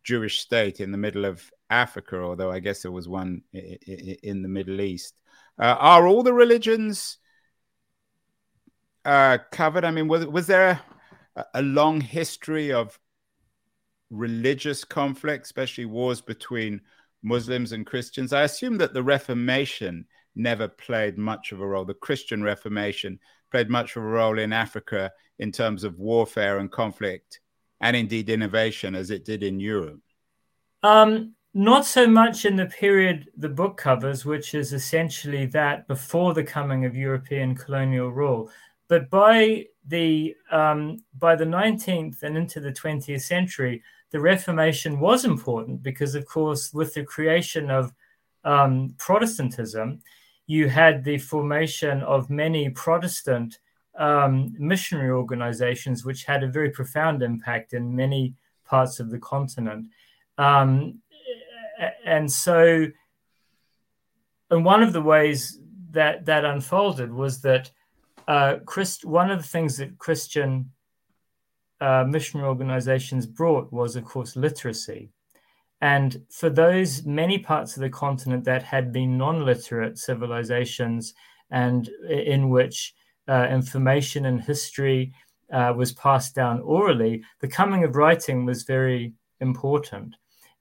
Jewish 0.02 0.40
state 0.40 0.80
in 0.80 0.92
the 0.92 0.98
middle 0.98 1.24
of 1.24 1.50
Africa, 1.70 2.20
although 2.20 2.50
I 2.50 2.60
guess 2.60 2.82
there 2.82 2.92
was 2.92 3.08
one 3.08 3.42
in 3.52 4.42
the 4.42 4.48
Middle 4.48 4.80
East. 4.80 5.14
Uh, 5.58 5.76
are 5.78 6.06
all 6.06 6.22
the 6.22 6.32
religions 6.32 7.18
uh, 9.04 9.38
covered? 9.50 9.84
I 9.84 9.90
mean, 9.90 10.08
was, 10.08 10.26
was 10.26 10.46
there 10.46 10.80
a, 11.36 11.44
a, 11.54 11.62
long 11.62 12.00
history 12.00 12.72
of 12.72 12.98
religious 14.10 14.84
conflict, 14.84 15.44
especially 15.44 15.84
wars 15.84 16.20
between 16.20 16.80
Muslims 17.22 17.72
and 17.72 17.86
Christians? 17.86 18.32
I 18.32 18.42
assume 18.42 18.78
that 18.78 18.94
the 18.94 19.02
Reformation 19.02 20.06
never 20.36 20.68
played 20.68 21.18
much 21.18 21.52
of 21.52 21.60
a 21.60 21.66
role. 21.66 21.84
The 21.84 21.94
Christian 21.94 22.42
Reformation 22.42 23.18
played 23.50 23.70
much 23.70 23.96
of 23.96 24.02
a 24.02 24.06
role 24.06 24.38
in 24.38 24.52
Africa 24.52 25.12
in 25.38 25.52
terms 25.52 25.84
of 25.84 25.98
warfare 25.98 26.58
and 26.58 26.70
conflict 26.70 27.40
and 27.80 27.96
indeed 27.96 28.30
innovation 28.30 28.94
as 28.94 29.10
it 29.10 29.24
did 29.24 29.42
in 29.42 29.60
Europe? 29.60 30.00
Um, 30.82 31.34
not 31.52 31.84
so 31.84 32.06
much 32.06 32.44
in 32.44 32.56
the 32.56 32.66
period 32.66 33.28
the 33.36 33.48
book 33.48 33.76
covers, 33.76 34.24
which 34.24 34.54
is 34.54 34.72
essentially 34.72 35.46
that 35.46 35.86
before 35.86 36.34
the 36.34 36.44
coming 36.44 36.84
of 36.84 36.96
European 36.96 37.54
colonial 37.54 38.10
rule. 38.10 38.50
But 38.88 39.10
by 39.10 39.66
the 39.86 40.34
um, 40.50 41.02
by 41.18 41.36
the 41.36 41.44
19th 41.44 42.22
and 42.22 42.36
into 42.36 42.60
the 42.60 42.72
20th 42.72 43.22
century, 43.22 43.82
the 44.10 44.20
Reformation 44.20 45.00
was 45.00 45.24
important 45.24 45.82
because, 45.82 46.14
of 46.14 46.26
course, 46.26 46.72
with 46.72 46.94
the 46.94 47.04
creation 47.04 47.70
of 47.70 47.92
um, 48.44 48.94
Protestantism, 48.98 50.00
you 50.46 50.68
had 50.68 51.04
the 51.04 51.18
formation 51.18 52.02
of 52.02 52.30
many 52.30 52.68
Protestant 52.70 53.58
um, 53.96 54.54
missionary 54.58 55.10
organizations, 55.10 56.04
which 56.04 56.24
had 56.24 56.42
a 56.42 56.48
very 56.48 56.70
profound 56.70 57.22
impact 57.22 57.72
in 57.72 57.94
many 57.94 58.34
parts 58.64 59.00
of 59.00 59.10
the 59.10 59.18
continent. 59.18 59.86
Um, 60.38 61.00
and 62.04 62.30
so, 62.30 62.86
and 64.50 64.64
one 64.64 64.82
of 64.82 64.92
the 64.92 65.02
ways 65.02 65.58
that 65.90 66.26
that 66.26 66.44
unfolded 66.44 67.12
was 67.12 67.40
that 67.42 67.70
uh, 68.26 68.56
Christ, 68.64 69.04
one 69.04 69.30
of 69.30 69.42
the 69.42 69.48
things 69.48 69.76
that 69.78 69.98
Christian 69.98 70.70
uh, 71.80 72.04
missionary 72.08 72.48
organizations 72.48 73.26
brought 73.26 73.72
was, 73.72 73.96
of 73.96 74.04
course, 74.04 74.36
literacy. 74.36 75.10
And 75.80 76.22
for 76.30 76.48
those 76.48 77.04
many 77.04 77.38
parts 77.38 77.76
of 77.76 77.82
the 77.82 77.90
continent 77.90 78.44
that 78.44 78.62
had 78.62 78.92
been 78.92 79.18
non 79.18 79.44
literate 79.44 79.98
civilizations 79.98 81.14
and 81.50 81.88
in 82.08 82.48
which 82.48 82.94
uh, 83.28 83.46
information 83.50 84.26
and 84.26 84.40
history 84.40 85.12
uh, 85.52 85.74
was 85.76 85.92
passed 85.92 86.34
down 86.34 86.60
orally, 86.60 87.22
the 87.40 87.48
coming 87.48 87.84
of 87.84 87.96
writing 87.96 88.46
was 88.46 88.62
very 88.62 89.12
important 89.40 90.16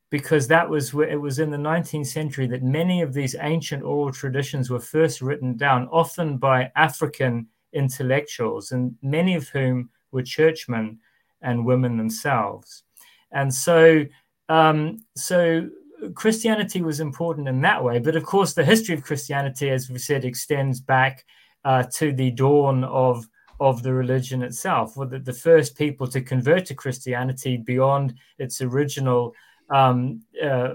because 0.09 0.47
that 0.47 0.69
was 0.69 0.93
it 0.93 1.19
was 1.19 1.39
in 1.39 1.49
the 1.49 1.57
19th 1.57 2.05
century 2.05 2.45
that 2.45 2.61
many 2.61 3.01
of 3.01 3.13
these 3.13 3.35
ancient 3.39 3.81
oral 3.81 4.11
traditions 4.11 4.69
were 4.69 4.79
first 4.79 5.21
written 5.21 5.57
down, 5.57 5.87
often 5.87 6.37
by 6.37 6.71
African 6.75 7.47
intellectuals, 7.73 8.71
and 8.71 8.95
many 9.01 9.35
of 9.35 9.47
whom 9.49 9.89
were 10.11 10.23
churchmen 10.23 10.99
and 11.41 11.65
women 11.65 11.97
themselves. 11.97 12.83
And 13.31 13.53
so, 13.53 14.05
um, 14.49 14.99
so 15.15 15.69
Christianity 16.13 16.81
was 16.81 16.99
important 16.99 17.47
in 17.47 17.61
that 17.61 17.83
way. 17.83 17.99
But 17.99 18.15
of 18.15 18.23
course, 18.23 18.53
the 18.53 18.65
history 18.65 18.95
of 18.95 19.03
Christianity, 19.03 19.69
as 19.69 19.89
we 19.89 19.99
said, 19.99 20.25
extends 20.25 20.79
back 20.79 21.25
uh, 21.65 21.83
to 21.95 22.13
the 22.13 22.31
dawn 22.31 22.83
of 22.83 23.27
of 23.59 23.83
the 23.83 23.93
religion 23.93 24.41
itself. 24.41 24.97
Were 24.97 25.05
the, 25.05 25.19
the 25.19 25.33
first 25.33 25.77
people 25.77 26.07
to 26.07 26.21
convert 26.21 26.65
to 26.65 26.75
Christianity 26.75 27.55
beyond 27.55 28.15
its 28.37 28.61
original 28.61 29.33
um, 29.69 30.21
uh, 30.43 30.73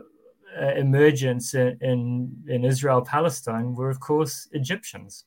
uh, 0.61 0.75
emergence 0.77 1.55
in, 1.55 1.77
in, 1.81 2.33
in 2.49 2.65
Israel 2.65 3.03
Palestine 3.03 3.75
were, 3.75 3.91
of 3.91 4.01
course, 4.01 4.49
Egyptians, 4.53 5.25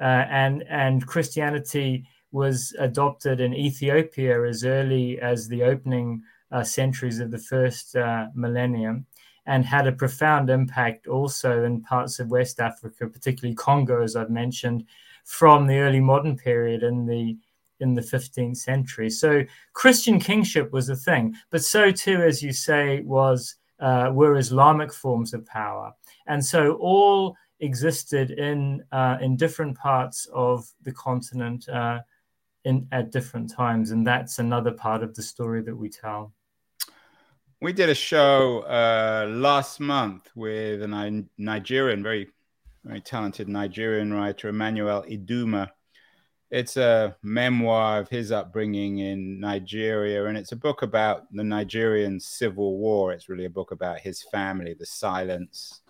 and 0.00 0.64
and 0.68 1.06
Christianity 1.06 2.06
was 2.32 2.74
adopted 2.78 3.40
in 3.40 3.54
Ethiopia 3.54 4.44
as 4.44 4.64
early 4.64 5.20
as 5.20 5.46
the 5.46 5.62
opening 5.62 6.22
uh, 6.50 6.64
centuries 6.64 7.20
of 7.20 7.30
the 7.30 7.38
first 7.38 7.94
uh, 7.94 8.26
millennium 8.34 9.06
and 9.46 9.64
had 9.64 9.86
a 9.86 9.92
profound 9.92 10.50
impact 10.50 11.06
also 11.06 11.64
in 11.64 11.82
parts 11.82 12.18
of 12.18 12.30
West 12.30 12.60
Africa, 12.60 13.06
particularly 13.06 13.54
Congo, 13.54 14.02
as 14.02 14.16
I've 14.16 14.30
mentioned, 14.30 14.84
from 15.24 15.66
the 15.66 15.78
early 15.78 16.00
modern 16.00 16.36
period 16.36 16.82
in 16.82 17.06
the 17.06 17.36
in 17.80 17.94
the 17.94 18.02
15th 18.02 18.56
century. 18.56 19.10
So 19.10 19.42
Christian 19.72 20.20
kingship 20.20 20.72
was 20.72 20.88
a 20.88 20.96
thing, 20.96 21.34
but 21.50 21.64
so 21.64 21.90
too, 21.90 22.22
as 22.22 22.42
you 22.42 22.52
say, 22.52 23.00
was 23.00 23.56
uh, 23.80 24.10
were 24.12 24.36
Islamic 24.36 24.92
forms 24.92 25.34
of 25.34 25.44
power, 25.46 25.92
and 26.26 26.44
so 26.44 26.74
all 26.74 27.36
existed 27.64 28.30
in 28.30 28.84
uh, 28.92 29.16
in 29.20 29.36
different 29.36 29.76
parts 29.76 30.28
of 30.32 30.68
the 30.82 30.92
continent 30.92 31.68
uh, 31.68 32.00
in 32.64 32.86
at 32.92 33.10
different 33.10 33.50
times, 33.50 33.90
and 33.90 34.06
that's 34.06 34.38
another 34.38 34.72
part 34.72 35.02
of 35.02 35.14
the 35.14 35.22
story 35.22 35.62
that 35.62 35.76
we 35.76 35.88
tell. 35.88 36.32
We 37.60 37.72
did 37.72 37.88
a 37.88 37.94
show 37.94 38.60
uh, 38.60 39.26
last 39.30 39.80
month 39.80 40.28
with 40.34 40.82
a 40.82 41.24
Nigerian, 41.38 42.02
very, 42.02 42.28
very 42.84 43.00
talented 43.00 43.48
Nigerian 43.48 44.12
writer, 44.12 44.48
Emmanuel 44.48 45.02
Iduma. 45.08 45.70
It's 46.50 46.76
a 46.76 47.16
memoir 47.22 48.00
of 48.00 48.08
his 48.08 48.32
upbringing 48.32 48.98
in 48.98 49.40
Nigeria, 49.40 50.26
and 50.26 50.36
it's 50.36 50.52
a 50.52 50.56
book 50.56 50.82
about 50.82 51.24
the 51.32 51.42
Nigerian 51.42 52.20
civil 52.20 52.76
war. 52.78 53.12
It's 53.12 53.30
really 53.30 53.46
a 53.46 53.50
book 53.50 53.70
about 53.70 53.98
his 53.98 54.22
family, 54.30 54.74
the 54.78 54.86
silence 54.86 55.80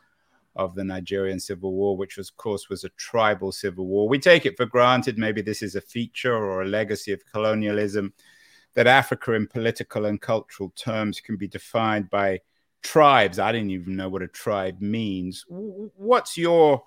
of 0.57 0.75
the 0.75 0.85
Nigerian 0.85 1.41
civil 1.41 1.73
war, 1.73 1.97
which 1.97 2.17
was, 2.17 2.31
of 2.31 2.37
course 2.37 2.69
was 2.69 2.85
a 2.85 2.91
tribal 2.91 3.53
civil 3.53 3.87
war. 3.87 4.09
We 4.09 4.19
take 4.19 4.47
it 4.47 4.57
for 4.57 4.67
granted. 4.67 5.19
Maybe 5.19 5.43
this 5.43 5.63
is 5.63 5.75
a 5.75 5.81
feature 5.81 6.35
or 6.35 6.63
a 6.63 6.67
legacy 6.67 7.13
of 7.13 7.27
colonialism 7.27 8.13
that 8.75 8.87
Africa 8.87 9.33
in 9.33 9.47
political 9.47 10.05
and 10.05 10.21
cultural 10.21 10.73
terms 10.77 11.21
can 11.21 11.37
be 11.37 11.49
defined 11.49 12.11
by 12.11 12.41
tribes. 12.83 13.39
I 13.39 13.53
didn't 13.53 13.71
even 13.71 13.97
know 13.97 14.09
what 14.09 14.23
a 14.23 14.29
tribe 14.29 14.81
means. 14.81 15.45
What's 15.49 16.37
your 16.37 16.85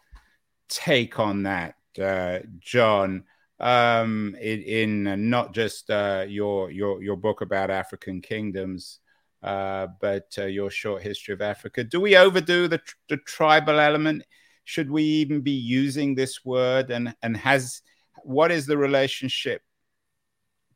take 0.70 1.20
on 1.20 1.44
that, 1.44 1.76
uh, 2.02 2.40
John? 2.60 3.24
Um, 3.60 4.36
in, 4.40 4.62
in, 5.06 5.30
not 5.30 5.54
just 5.54 5.90
uh, 5.90 6.26
your 6.28 6.70
your 6.70 7.02
your 7.02 7.16
book 7.16 7.42
about 7.42 7.72
African 7.72 8.22
kingdoms, 8.22 9.00
uh, 9.48 9.88
but 10.02 10.28
uh, 10.38 10.46
your 10.46 10.70
short 10.70 11.02
history 11.02 11.34
of 11.34 11.42
Africa. 11.42 11.82
Do 11.82 12.02
we 12.02 12.18
overdo 12.18 12.68
the, 12.68 12.82
the 13.08 13.16
tribal 13.16 13.80
element? 13.80 14.24
Should 14.66 14.92
we 14.92 15.04
even 15.04 15.40
be 15.40 15.52
using 15.52 16.16
this 16.16 16.44
word? 16.44 16.92
And 16.92 17.16
and 17.24 17.38
has 17.38 17.82
what 18.24 18.52
is 18.52 18.66
the 18.66 18.78
relationship 18.78 19.62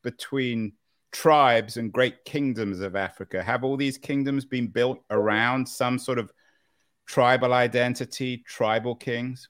between 0.04 0.74
tribes 1.12 1.76
and 1.76 1.92
great 1.92 2.24
kingdoms 2.24 2.80
of 2.80 2.96
Africa? 2.96 3.44
Have 3.44 3.66
all 3.66 3.76
these 3.76 3.98
kingdoms 3.98 4.46
been 4.46 4.68
built 4.68 5.00
around 5.10 5.68
some 5.68 6.00
sort 6.00 6.18
of 6.18 6.32
tribal 7.06 7.54
identity, 7.54 8.38
tribal 8.48 8.96
kings? 8.96 9.50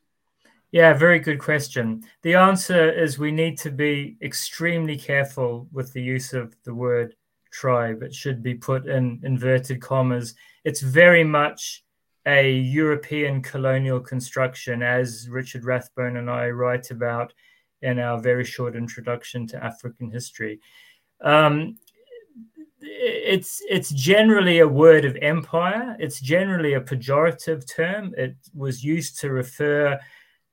Yeah, 0.72 0.94
very 0.94 1.20
good 1.20 1.40
question. 1.40 2.04
The 2.24 2.34
answer 2.34 2.90
is 2.90 3.20
we 3.20 3.32
need 3.32 3.60
to 3.60 3.70
be 3.70 4.18
extremely 4.24 4.98
careful 4.98 5.68
with 5.72 5.94
the 5.94 6.02
use 6.02 6.34
of 6.34 6.56
the 6.64 6.74
word 6.74 7.14
tribe. 7.52 8.04
It 8.04 8.14
should 8.14 8.42
be 8.42 8.56
put 8.56 8.88
in 8.88 9.20
inverted 9.24 9.82
commas. 9.82 10.36
It's 10.64 10.82
very 10.82 11.24
much 11.24 11.84
a 12.26 12.52
European 12.52 13.42
colonial 13.42 14.00
construction, 14.00 14.84
as 14.84 15.28
Richard 15.30 15.66
Rathbone 15.66 16.18
and 16.18 16.30
I 16.30 16.50
write 16.50 16.92
about 16.92 17.34
in 17.82 18.00
our 18.00 18.20
very 18.20 18.46
short 18.46 18.76
introduction 18.76 19.48
to 19.48 19.64
African 19.64 20.12
history. 20.12 20.60
Um, 21.22 21.78
it's 22.84 23.62
it's 23.70 23.90
generally 23.90 24.60
a 24.60 24.68
word 24.68 25.06
of 25.06 25.18
empire. 25.22 25.96
It's 26.00 26.20
generally 26.20 26.74
a 26.74 26.82
pejorative 26.82 27.72
term. 27.72 28.14
It 28.18 28.36
was 28.56 28.84
used 28.84 29.20
to 29.20 29.32
refer 29.32 30.00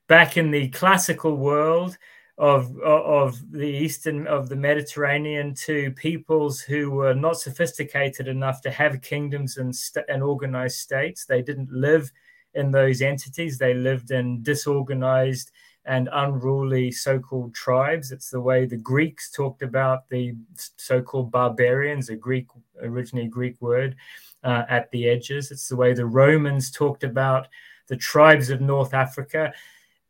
back 0.08 0.36
in 0.36 0.50
the 0.50 0.68
classical 0.68 1.36
world 1.36 1.96
of 2.38 2.78
of 2.78 3.40
the 3.50 3.66
eastern 3.66 4.26
of 4.28 4.48
the 4.48 4.56
Mediterranean 4.56 5.54
to 5.54 5.90
peoples 5.92 6.60
who 6.60 6.90
were 6.90 7.14
not 7.14 7.38
sophisticated 7.38 8.28
enough 8.28 8.60
to 8.62 8.70
have 8.70 9.02
kingdoms 9.02 9.56
and, 9.56 9.74
st- 9.74 10.06
and 10.08 10.22
organized 10.22 10.78
states. 10.78 11.24
They 11.24 11.42
didn't 11.42 11.72
live 11.72 12.12
in 12.54 12.70
those 12.70 13.02
entities. 13.02 13.58
They 13.58 13.74
lived 13.74 14.12
in 14.12 14.42
disorganized 14.42 15.50
and 15.84 16.08
unruly 16.12 16.92
so-called 16.92 17.54
tribes. 17.54 18.12
It's 18.12 18.30
the 18.30 18.40
way 18.40 18.66
the 18.66 18.76
Greeks 18.76 19.32
talked 19.32 19.62
about 19.62 20.08
the 20.08 20.34
so-called 20.76 21.32
barbarians, 21.32 22.08
a 22.08 22.16
Greek 22.16 22.46
originally 22.82 23.26
Greek 23.26 23.60
word 23.60 23.96
uh, 24.44 24.64
at 24.68 24.90
the 24.92 25.08
edges. 25.08 25.50
It's 25.50 25.68
the 25.68 25.76
way 25.76 25.92
the 25.92 26.06
Romans 26.06 26.70
talked 26.70 27.04
about 27.04 27.48
the 27.88 27.96
tribes 27.96 28.50
of 28.50 28.60
North 28.60 28.94
Africa. 28.94 29.52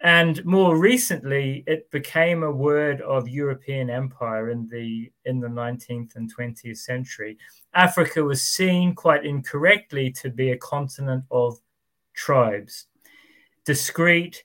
And 0.00 0.44
more 0.44 0.78
recently, 0.78 1.64
it 1.66 1.90
became 1.90 2.44
a 2.44 2.50
word 2.50 3.00
of 3.00 3.28
European 3.28 3.90
empire 3.90 4.50
in 4.50 4.68
the 4.68 5.10
in 5.24 5.40
the 5.40 5.48
19th 5.48 6.14
and 6.14 6.32
20th 6.32 6.78
century. 6.78 7.36
Africa 7.74 8.22
was 8.22 8.42
seen 8.42 8.94
quite 8.94 9.24
incorrectly 9.24 10.12
to 10.12 10.30
be 10.30 10.52
a 10.52 10.56
continent 10.56 11.24
of 11.32 11.58
tribes, 12.14 12.86
discrete, 13.64 14.44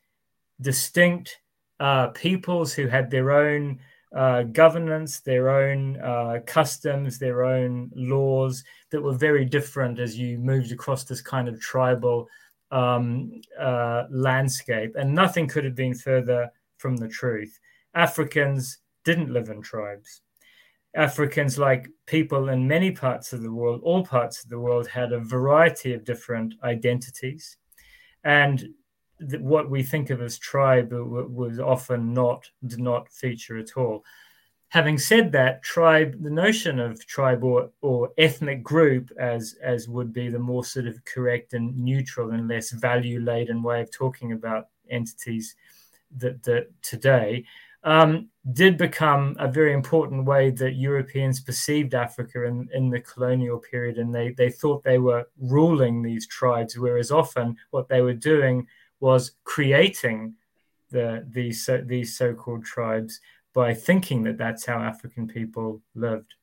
distinct 0.60 1.40
uh, 1.80 2.08
peoples 2.08 2.74
who 2.74 2.88
had 2.88 3.12
their 3.12 3.32
own 3.32 3.80
uh, 4.16 4.44
governance, 4.44 5.20
their 5.20 5.50
own 5.50 6.00
uh, 6.02 6.40
customs, 6.46 7.20
their 7.20 7.44
own 7.44 7.92
laws 7.96 8.64
that 8.92 9.02
were 9.02 9.14
very 9.14 9.46
different 9.46 10.00
as 10.00 10.18
you 10.18 10.38
moved 10.38 10.72
across 10.72 11.04
this 11.04 11.22
kind 11.22 11.48
of 11.48 11.60
tribal 11.60 12.28
um, 12.74 13.42
uh, 13.60 14.04
landscape. 14.10 14.96
And 14.96 15.14
nothing 15.14 15.48
could 15.48 15.64
have 15.64 15.76
been 15.76 15.94
further 15.94 16.52
from 16.78 16.98
the 16.98 17.08
truth. 17.08 17.60
Africans 17.94 18.80
didn't 19.06 19.32
live 19.32 19.50
in 19.50 19.62
tribes. 19.62 20.22
Africans, 20.96 21.58
like 21.58 21.90
people 22.06 22.50
in 22.50 22.68
many 22.68 22.92
parts 22.92 23.34
of 23.34 23.42
the 23.42 23.52
world, 23.52 23.82
all 23.84 24.06
parts 24.06 24.44
of 24.44 24.50
the 24.50 24.60
world, 24.60 24.88
had 24.88 25.12
a 25.12 25.20
variety 25.20 25.94
of 25.94 26.04
different 26.04 26.56
identities. 26.64 27.58
And 28.24 28.70
what 29.40 29.70
we 29.70 29.84
think 29.84 30.10
of 30.10 30.22
as 30.22 30.38
tribe 30.38 30.92
was 30.92 31.60
often 31.60 32.14
not 32.14 32.50
did 32.66 32.80
not 32.80 33.12
feature 33.12 33.58
at 33.58 33.78
all. 33.78 34.04
Having 34.74 34.98
said 34.98 35.32
that, 35.34 35.62
tribe, 35.62 36.24
the 36.24 36.32
notion 36.32 36.80
of 36.80 37.06
tribe 37.06 37.44
or, 37.44 37.70
or 37.82 38.10
ethnic 38.18 38.64
group, 38.64 39.12
as 39.20 39.56
as 39.62 39.88
would 39.88 40.12
be 40.12 40.30
the 40.30 40.40
more 40.40 40.66
sort 40.66 40.88
of 40.88 41.06
correct 41.06 41.54
and 41.54 41.78
neutral 41.78 42.32
and 42.32 42.48
less 42.48 42.72
value 42.72 43.20
laden 43.22 43.62
way 43.62 43.82
of 43.82 43.92
talking 43.92 44.32
about 44.32 44.70
entities 44.90 45.56
that, 46.18 46.42
that 46.42 46.72
today, 46.82 47.46
um, 47.84 48.30
did 48.54 48.80
become 48.80 49.36
a 49.38 49.48
very 49.48 49.74
important 49.74 50.26
way 50.26 50.50
that 50.50 50.74
Europeans 50.74 51.40
perceived 51.40 51.94
Africa 51.94 52.44
in, 52.46 52.68
in 52.74 52.90
the 52.90 53.02
colonial 53.02 53.60
period, 53.60 54.00
and 54.00 54.12
they 54.12 54.32
they 54.32 54.50
thought 54.50 54.84
they 54.84 54.98
were 54.98 55.28
ruling 55.40 56.02
these 56.02 56.26
tribes, 56.26 56.80
whereas 56.80 57.12
often 57.12 57.56
what 57.70 57.90
they 57.90 58.02
were 58.02 58.16
doing 58.34 58.66
was 59.00 59.34
creating 59.44 60.34
the 60.90 61.24
these 61.30 61.70
these 61.86 62.18
so-called 62.18 62.66
tribes 62.66 63.22
by 63.54 63.74
thinking 63.74 64.24
that 64.24 64.38
that's 64.38 64.66
how 64.66 64.80
African 64.80 65.28
people 65.28 65.82
lived. 65.96 66.34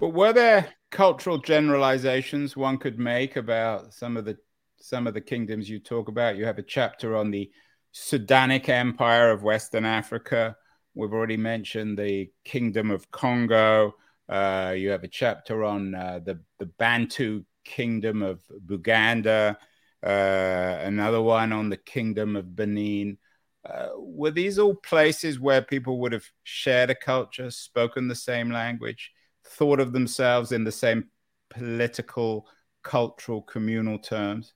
But 0.00 0.08
were 0.08 0.32
there 0.32 0.68
cultural 0.90 1.38
generalizations 1.38 2.56
one 2.56 2.78
could 2.78 2.98
make 2.98 3.36
about 3.36 3.94
some 3.94 4.16
of 4.16 4.24
the 4.24 4.36
some 4.76 5.06
of 5.06 5.14
the 5.14 5.20
kingdoms 5.20 5.68
you 5.68 5.78
talk 5.78 6.08
about? 6.08 6.36
You 6.36 6.44
have 6.46 6.58
a 6.58 6.62
chapter 6.62 7.16
on 7.16 7.30
the 7.30 7.50
Sudanic 7.94 8.68
Empire 8.68 9.30
of 9.30 9.42
Western 9.42 9.84
Africa. 9.84 10.56
We've 10.94 11.12
already 11.12 11.36
mentioned 11.36 11.98
the 11.98 12.30
Kingdom 12.44 12.90
of 12.90 13.10
Congo. 13.10 13.94
Uh, 14.28 14.74
you 14.76 14.90
have 14.90 15.04
a 15.04 15.08
chapter 15.08 15.64
on 15.64 15.94
uh, 15.94 16.20
the 16.24 16.40
the 16.58 16.66
Bantu 16.66 17.44
Kingdom 17.64 18.22
of 18.22 18.42
Buganda 18.66 19.56
uh, 20.04 20.80
another 20.82 21.22
one 21.22 21.52
on 21.52 21.70
the 21.70 21.78
Kingdom 21.78 22.36
of 22.36 22.54
Benin. 22.54 23.16
Uh, 23.64 23.88
were 23.96 24.30
these 24.30 24.58
all 24.58 24.74
places 24.74 25.40
where 25.40 25.62
people 25.62 25.98
would 25.98 26.12
have 26.12 26.26
shared 26.42 26.90
a 26.90 26.94
culture, 26.94 27.50
spoken 27.50 28.08
the 28.08 28.14
same 28.14 28.50
language, 28.50 29.12
thought 29.44 29.80
of 29.80 29.92
themselves 29.92 30.52
in 30.52 30.64
the 30.64 30.72
same 30.72 31.08
political, 31.48 32.46
cultural, 32.82 33.40
communal 33.40 33.98
terms? 33.98 34.52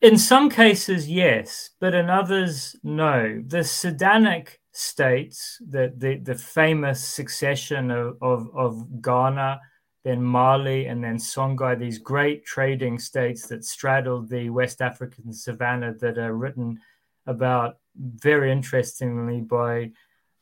In 0.00 0.18
some 0.18 0.50
cases, 0.50 1.08
yes, 1.08 1.70
but 1.78 1.94
in 1.94 2.10
others, 2.10 2.74
no. 2.82 3.40
The 3.46 3.58
Sudanic 3.58 4.56
states, 4.72 5.62
the, 5.68 5.92
the, 5.96 6.16
the 6.16 6.34
famous 6.34 7.06
succession 7.06 7.92
of, 7.92 8.16
of, 8.20 8.48
of 8.52 9.00
Ghana, 9.00 9.60
then 10.02 10.20
Mali, 10.20 10.86
and 10.86 11.04
then 11.04 11.18
Songhai, 11.18 11.78
these 11.78 11.98
great 11.98 12.44
trading 12.44 12.98
states 12.98 13.46
that 13.46 13.64
straddled 13.64 14.28
the 14.28 14.50
West 14.50 14.82
African 14.82 15.32
savannah 15.32 15.94
that 16.00 16.18
are 16.18 16.34
written 16.34 16.80
about 17.26 17.78
very 17.96 18.50
interestingly 18.50 19.40
by 19.40 19.90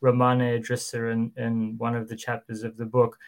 Rahmane 0.02 0.60
Idrissa 0.60 1.12
in, 1.12 1.32
in 1.36 1.76
one 1.78 1.94
of 1.94 2.08
the 2.08 2.16
chapters 2.16 2.62
of 2.62 2.76
the 2.76 2.86
book, 2.86 3.18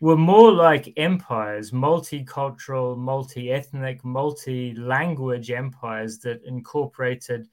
were 0.00 0.16
more 0.16 0.52
like 0.52 0.92
empires, 0.96 1.72
multicultural, 1.72 2.96
multi 2.96 3.50
ethnic, 3.50 4.04
multi 4.04 4.74
language 4.74 5.50
empires 5.50 6.18
that 6.20 6.40
incorporated 6.44 7.48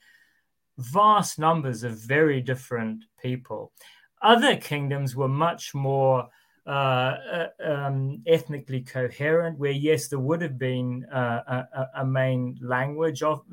vast 0.78 1.40
numbers 1.40 1.84
of 1.84 1.98
very 1.98 2.42
different 2.42 3.06
people. 3.22 3.72
Other 4.22 4.56
kingdoms 4.58 5.16
were 5.16 5.28
much 5.28 5.74
more 5.74 6.28
uh, 6.68 7.18
uh, 7.32 7.48
um, 7.64 8.22
ethnically 8.26 8.82
coherent, 8.82 9.58
where 9.60 9.72
yes, 9.72 10.08
there 10.08 10.20
would 10.20 10.42
have 10.42 10.58
been 10.58 11.06
uh, 11.06 11.64
a, 11.74 12.02
a, 12.02 12.06
main 12.06 12.58
language 12.60 13.22
of 13.22 13.44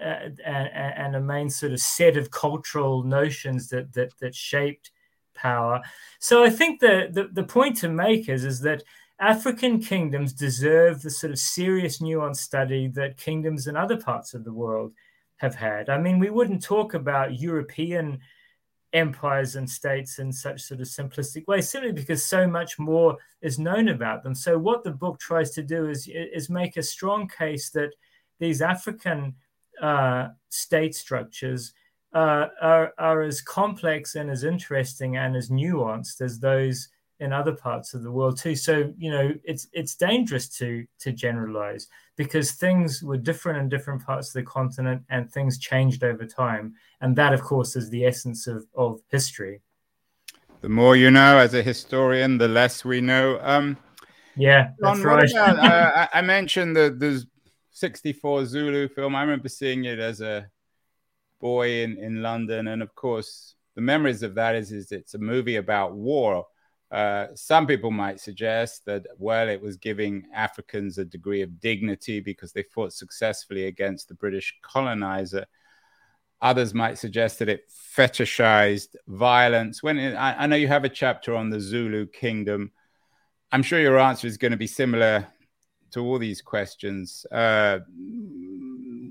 uh, 0.00 0.28
and, 0.44 1.16
a 1.16 1.20
main 1.20 1.48
sort 1.48 1.72
of 1.72 1.80
set 1.80 2.16
of 2.16 2.30
cultural 2.30 3.04
notions 3.04 3.68
that 3.68 3.92
that, 3.92 4.12
that 4.18 4.34
shaped 4.34 4.90
power. 5.34 5.80
So 6.18 6.44
I 6.44 6.50
think 6.50 6.80
the, 6.80 7.08
the, 7.12 7.28
the 7.32 7.44
point 7.44 7.76
to 7.78 7.88
make 7.88 8.28
is 8.28 8.44
is 8.44 8.60
that 8.60 8.82
African 9.20 9.80
kingdoms 9.80 10.32
deserve 10.32 11.02
the 11.02 11.10
sort 11.10 11.32
of 11.32 11.38
serious 11.38 11.98
nuanced 11.98 12.36
study 12.36 12.88
that 12.88 13.16
kingdoms 13.16 13.66
in 13.66 13.76
other 13.76 13.96
parts 13.96 14.34
of 14.34 14.44
the 14.44 14.52
world 14.52 14.92
have 15.36 15.54
had. 15.54 15.88
I 15.88 15.98
mean, 15.98 16.18
we 16.18 16.30
wouldn't 16.30 16.62
talk 16.62 16.94
about 16.94 17.38
European 17.38 18.20
empires 18.94 19.56
and 19.56 19.68
states 19.68 20.20
in 20.20 20.32
such 20.32 20.62
sort 20.62 20.80
of 20.80 20.86
simplistic 20.86 21.46
ways 21.48 21.68
simply 21.68 21.92
because 21.92 22.24
so 22.24 22.46
much 22.46 22.78
more 22.78 23.16
is 23.42 23.58
known 23.58 23.88
about 23.88 24.22
them 24.22 24.36
so 24.36 24.56
what 24.56 24.84
the 24.84 24.90
book 24.90 25.18
tries 25.18 25.50
to 25.50 25.64
do 25.64 25.88
is 25.88 26.08
is 26.08 26.48
make 26.48 26.76
a 26.76 26.82
strong 26.82 27.28
case 27.28 27.70
that 27.70 27.90
these 28.38 28.62
african 28.62 29.34
uh, 29.80 30.28
state 30.48 30.94
structures 30.94 31.72
uh, 32.14 32.46
are, 32.60 32.92
are 32.98 33.22
as 33.22 33.40
complex 33.40 34.14
and 34.14 34.30
as 34.30 34.44
interesting 34.44 35.16
and 35.16 35.36
as 35.36 35.50
nuanced 35.50 36.20
as 36.20 36.38
those 36.38 36.88
in 37.20 37.32
other 37.32 37.52
parts 37.52 37.94
of 37.94 38.02
the 38.02 38.10
world 38.10 38.38
too. 38.38 38.56
So 38.56 38.92
you 38.98 39.10
know, 39.10 39.32
it's 39.44 39.68
it's 39.72 39.94
dangerous 39.94 40.48
to 40.58 40.86
to 41.00 41.12
generalize 41.12 41.88
because 42.16 42.52
things 42.52 43.02
were 43.02 43.16
different 43.16 43.58
in 43.58 43.68
different 43.68 44.04
parts 44.04 44.28
of 44.28 44.34
the 44.34 44.42
continent 44.42 45.02
and 45.10 45.30
things 45.30 45.58
changed 45.58 46.04
over 46.04 46.26
time, 46.26 46.74
and 47.00 47.16
that, 47.16 47.32
of 47.32 47.42
course, 47.42 47.76
is 47.76 47.90
the 47.90 48.04
essence 48.04 48.46
of 48.46 48.66
of 48.74 49.00
history. 49.10 49.60
The 50.60 50.68
more 50.68 50.96
you 50.96 51.10
know 51.10 51.38
as 51.38 51.54
a 51.54 51.62
historian, 51.62 52.38
the 52.38 52.48
less 52.48 52.84
we 52.84 53.00
know. 53.00 53.38
Um, 53.42 53.76
yeah, 54.36 54.70
that's 54.78 55.00
right. 55.00 55.30
About, 55.30 55.58
uh, 55.60 56.06
I 56.12 56.20
mentioned 56.20 56.76
that 56.76 56.98
the 56.98 57.24
'64 57.74 58.46
Zulu 58.46 58.88
film. 58.88 59.14
I 59.14 59.22
remember 59.22 59.48
seeing 59.48 59.84
it 59.84 59.98
as 59.98 60.20
a 60.20 60.48
boy 61.40 61.82
in 61.82 61.98
in 61.98 62.22
London, 62.22 62.68
and 62.68 62.82
of 62.82 62.94
course, 62.94 63.54
the 63.74 63.82
memories 63.82 64.22
of 64.22 64.34
that 64.36 64.54
is 64.54 64.72
is 64.72 64.90
it's 64.90 65.14
a 65.14 65.18
movie 65.18 65.56
about 65.56 65.94
war 65.94 66.46
uh, 66.94 67.26
some 67.34 67.66
people 67.66 67.90
might 67.90 68.20
suggest 68.20 68.84
that, 68.84 69.04
well, 69.18 69.48
it 69.48 69.60
was 69.60 69.76
giving 69.76 70.24
Africans 70.32 70.96
a 70.96 71.04
degree 71.04 71.42
of 71.42 71.58
dignity 71.58 72.20
because 72.20 72.52
they 72.52 72.62
fought 72.62 72.92
successfully 72.92 73.66
against 73.66 74.06
the 74.06 74.14
British 74.14 74.54
colonizer. 74.62 75.44
Others 76.40 76.72
might 76.72 76.96
suggest 76.96 77.40
that 77.40 77.48
it 77.48 77.68
fetishized 77.96 78.94
violence. 79.08 79.82
When 79.82 79.98
it, 79.98 80.14
I, 80.14 80.44
I 80.44 80.46
know 80.46 80.54
you 80.54 80.68
have 80.68 80.84
a 80.84 80.88
chapter 80.88 81.34
on 81.34 81.50
the 81.50 81.58
Zulu 81.58 82.06
kingdom, 82.06 82.70
I'm 83.50 83.64
sure 83.64 83.80
your 83.80 83.98
answer 83.98 84.28
is 84.28 84.36
going 84.36 84.52
to 84.52 84.56
be 84.56 84.68
similar 84.68 85.26
to 85.94 86.04
all 86.04 86.18
these 86.18 86.42
questions, 86.42 87.24
uh, 87.32 87.78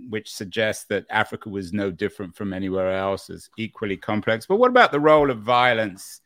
which 0.09 0.31
suggests 0.31 0.85
that 0.85 1.05
Africa 1.09 1.49
was 1.49 1.73
no 1.73 1.89
different 1.89 2.35
from 2.35 2.53
anywhere 2.53 2.91
else, 2.91 3.29
is 3.29 3.49
equally 3.57 3.97
complex. 3.97 4.45
But 4.45 4.57
what 4.57 4.69
about 4.69 4.91
the 4.91 4.99
role 4.99 5.31
of 5.31 5.39
violence? 5.39 6.21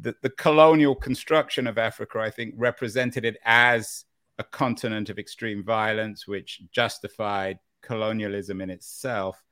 The, 0.00 0.14
the 0.22 0.30
colonial 0.30 0.94
construction 0.94 1.66
of 1.66 1.78
Africa, 1.78 2.18
I 2.18 2.30
think, 2.30 2.54
represented 2.56 3.24
it 3.24 3.36
as 3.44 4.04
a 4.38 4.44
continent 4.44 5.10
of 5.10 5.18
extreme 5.18 5.62
violence, 5.62 6.26
which 6.26 6.62
justified 6.70 7.58
colonialism 7.82 8.60
in 8.60 8.70
itself. 8.70 9.42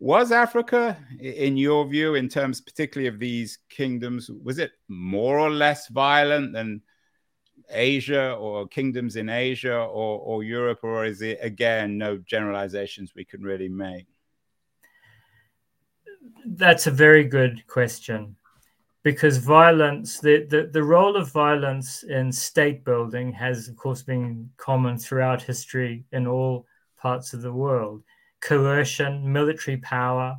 Was 0.00 0.32
Africa, 0.32 0.98
in 1.20 1.56
your 1.56 1.86
view, 1.86 2.16
in 2.16 2.28
terms 2.28 2.60
particularly 2.60 3.08
of 3.08 3.20
these 3.20 3.58
kingdoms, 3.70 4.30
was 4.42 4.58
it 4.58 4.72
more 4.88 5.38
or 5.38 5.50
less 5.50 5.88
violent 5.88 6.52
than 6.52 6.82
Asia 7.70 8.34
or 8.34 8.66
kingdoms 8.68 9.16
in 9.16 9.28
Asia 9.28 9.76
or, 9.76 10.20
or 10.20 10.42
Europe, 10.42 10.80
or 10.82 11.04
is 11.04 11.22
it 11.22 11.38
again 11.40 11.98
no 11.98 12.18
generalizations 12.18 13.14
we 13.14 13.24
can 13.24 13.42
really 13.42 13.68
make? 13.68 14.06
That's 16.46 16.86
a 16.86 16.90
very 16.90 17.24
good 17.24 17.66
question 17.66 18.36
because 19.02 19.36
violence, 19.38 20.18
the, 20.20 20.46
the, 20.48 20.70
the 20.72 20.82
role 20.82 21.16
of 21.16 21.30
violence 21.30 22.04
in 22.04 22.32
state 22.32 22.84
building 22.84 23.32
has, 23.32 23.68
of 23.68 23.76
course, 23.76 24.02
been 24.02 24.50
common 24.56 24.98
throughout 24.98 25.42
history 25.42 26.04
in 26.12 26.26
all 26.26 26.66
parts 26.96 27.34
of 27.34 27.42
the 27.42 27.52
world 27.52 28.02
coercion, 28.44 29.32
military 29.32 29.78
power, 29.78 30.36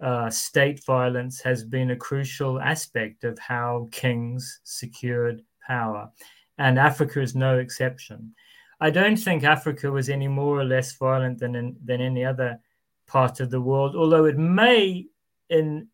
uh, 0.00 0.28
state 0.28 0.84
violence 0.84 1.40
has 1.40 1.64
been 1.64 1.92
a 1.92 1.96
crucial 1.96 2.60
aspect 2.60 3.24
of 3.24 3.38
how 3.38 3.88
kings 3.92 4.60
secured 4.64 5.40
power. 5.64 6.10
And 6.58 6.78
Africa 6.78 7.20
is 7.20 7.34
no 7.34 7.58
exception. 7.58 8.34
I 8.80 8.90
don't 8.90 9.16
think 9.16 9.44
Africa 9.44 9.90
was 9.90 10.08
any 10.08 10.28
more 10.28 10.58
or 10.58 10.64
less 10.64 10.92
violent 10.92 11.38
than, 11.38 11.54
in, 11.54 11.76
than 11.84 12.00
any 12.00 12.24
other 12.24 12.60
part 13.06 13.40
of 13.40 13.50
the 13.50 13.60
world, 13.60 13.96
although 13.96 14.24
it 14.26 14.36
may, 14.36 15.06
in 15.48 15.88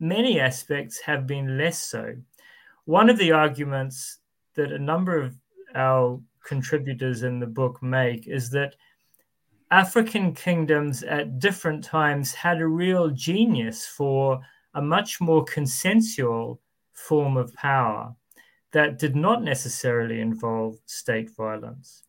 many 0.00 0.40
aspects, 0.40 1.00
have 1.00 1.26
been 1.26 1.58
less 1.58 1.78
so. 1.78 2.14
One 2.84 3.10
of 3.10 3.18
the 3.18 3.32
arguments 3.32 4.18
that 4.54 4.72
a 4.72 4.78
number 4.78 5.20
of 5.20 5.36
our 5.74 6.20
contributors 6.44 7.22
in 7.22 7.40
the 7.40 7.46
book 7.46 7.82
make 7.82 8.26
is 8.26 8.50
that 8.50 8.76
African 9.70 10.34
kingdoms 10.34 11.02
at 11.02 11.38
different 11.38 11.82
times 11.82 12.32
had 12.32 12.60
a 12.60 12.66
real 12.66 13.08
genius 13.10 13.86
for 13.86 14.40
a 14.74 14.82
much 14.82 15.20
more 15.20 15.44
consensual 15.44 16.60
form 16.92 17.36
of 17.36 17.52
power 17.54 18.14
that 18.74 18.98
did 18.98 19.16
not 19.16 19.42
necessarily 19.42 20.20
involve 20.20 20.76
state 20.84 21.30
violence. 21.34 22.02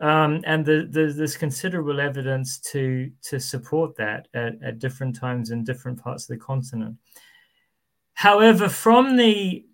Um, 0.00 0.42
and 0.44 0.66
the, 0.66 0.88
the, 0.90 1.12
there's 1.16 1.36
considerable 1.36 2.00
evidence 2.00 2.58
to, 2.72 3.10
to 3.22 3.38
support 3.38 3.96
that 3.96 4.26
at, 4.34 4.60
at 4.62 4.80
different 4.80 5.16
times 5.16 5.52
in 5.52 5.62
different 5.62 6.02
parts 6.02 6.24
of 6.24 6.36
the 6.36 6.44
continent. 6.44 6.96
However, 8.14 8.68
from 8.68 9.16
the 9.16 9.64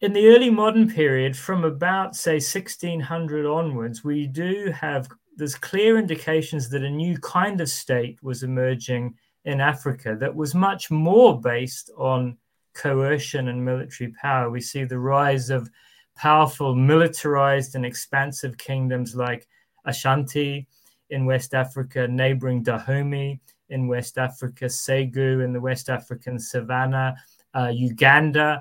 in 0.00 0.12
the 0.12 0.26
early 0.26 0.50
modern 0.50 0.90
period, 0.90 1.34
from 1.34 1.64
about 1.64 2.14
say 2.14 2.34
1600 2.34 3.46
onwards, 3.46 4.04
we 4.04 4.26
do 4.26 4.70
have 4.78 5.08
there's 5.36 5.54
clear 5.54 5.98
indications 5.98 6.68
that 6.70 6.82
a 6.82 6.90
new 6.90 7.16
kind 7.18 7.60
of 7.60 7.68
state 7.70 8.22
was 8.22 8.42
emerging 8.42 9.14
in 9.44 9.60
Africa 9.60 10.16
that 10.18 10.34
was 10.34 10.54
much 10.54 10.90
more 10.90 11.40
based 11.40 11.90
on 11.96 12.36
coercion 12.74 13.48
and 13.48 13.64
military 13.64 14.12
power. 14.20 14.50
We 14.50 14.60
see 14.60 14.84
the 14.84 14.98
rise 14.98 15.50
of 15.50 15.70
powerful, 16.16 16.74
militarized, 16.74 17.74
and 17.74 17.84
expansive 17.84 18.56
kingdoms 18.58 19.14
like 19.14 19.46
Ashanti 19.84 20.68
in 21.10 21.26
West 21.26 21.54
Africa, 21.54 22.06
neighboring 22.08 22.62
Dahomey 22.62 23.40
in 23.68 23.88
West 23.88 24.18
Africa, 24.18 24.68
Segu 24.68 25.40
in 25.40 25.52
the 25.52 25.60
West 25.60 25.88
African 25.88 26.38
savannah, 26.38 27.16
uh, 27.54 27.68
Buganda, 27.68 28.60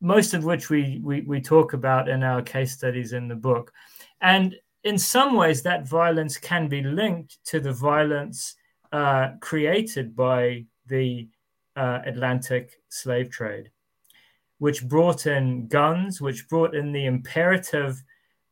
most 0.00 0.34
of 0.34 0.44
which 0.44 0.70
we, 0.70 1.00
we, 1.02 1.20
we 1.22 1.40
talk 1.40 1.72
about 1.72 2.08
in 2.08 2.22
our 2.22 2.42
case 2.42 2.72
studies 2.72 3.12
in 3.12 3.28
the 3.28 3.34
book. 3.34 3.72
And 4.20 4.56
in 4.84 4.98
some 4.98 5.34
ways, 5.34 5.62
that 5.62 5.86
violence 5.86 6.38
can 6.38 6.68
be 6.68 6.82
linked 6.82 7.38
to 7.46 7.60
the 7.60 7.72
violence 7.72 8.54
uh, 8.92 9.32
created 9.40 10.16
by 10.16 10.64
the 10.86 11.28
uh, 11.80 12.02
Atlantic 12.04 12.78
slave 12.90 13.30
trade, 13.30 13.70
which 14.58 14.86
brought 14.86 15.26
in 15.26 15.66
guns, 15.68 16.20
which 16.20 16.46
brought 16.48 16.74
in 16.74 16.92
the 16.92 17.06
imperative 17.06 18.02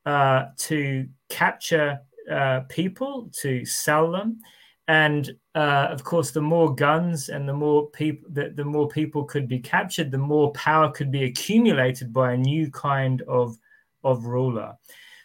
uh, 0.07 0.47
to 0.57 1.07
capture 1.29 2.01
uh, 2.31 2.61
people, 2.71 3.31
to 3.43 3.67
sell 3.67 4.11
them. 4.11 4.41
And 4.89 5.31
uh, 5.55 5.89
of 5.91 6.03
course, 6.03 6.31
the 6.31 6.41
more 6.41 6.75
guns 6.75 7.29
and 7.29 7.47
the 7.47 7.53
more 7.53 7.91
people, 7.91 8.27
the, 8.33 8.49
the 8.57 8.65
more 8.65 8.89
people 8.89 9.25
could 9.25 9.47
be 9.47 9.59
captured, 9.59 10.11
the 10.11 10.17
more 10.17 10.51
power 10.53 10.91
could 10.91 11.11
be 11.11 11.25
accumulated 11.25 12.11
by 12.11 12.33
a 12.33 12.39
new 12.39 12.71
kind 12.71 13.21
of 13.29 13.59
of 14.05 14.25
ruler. 14.25 14.73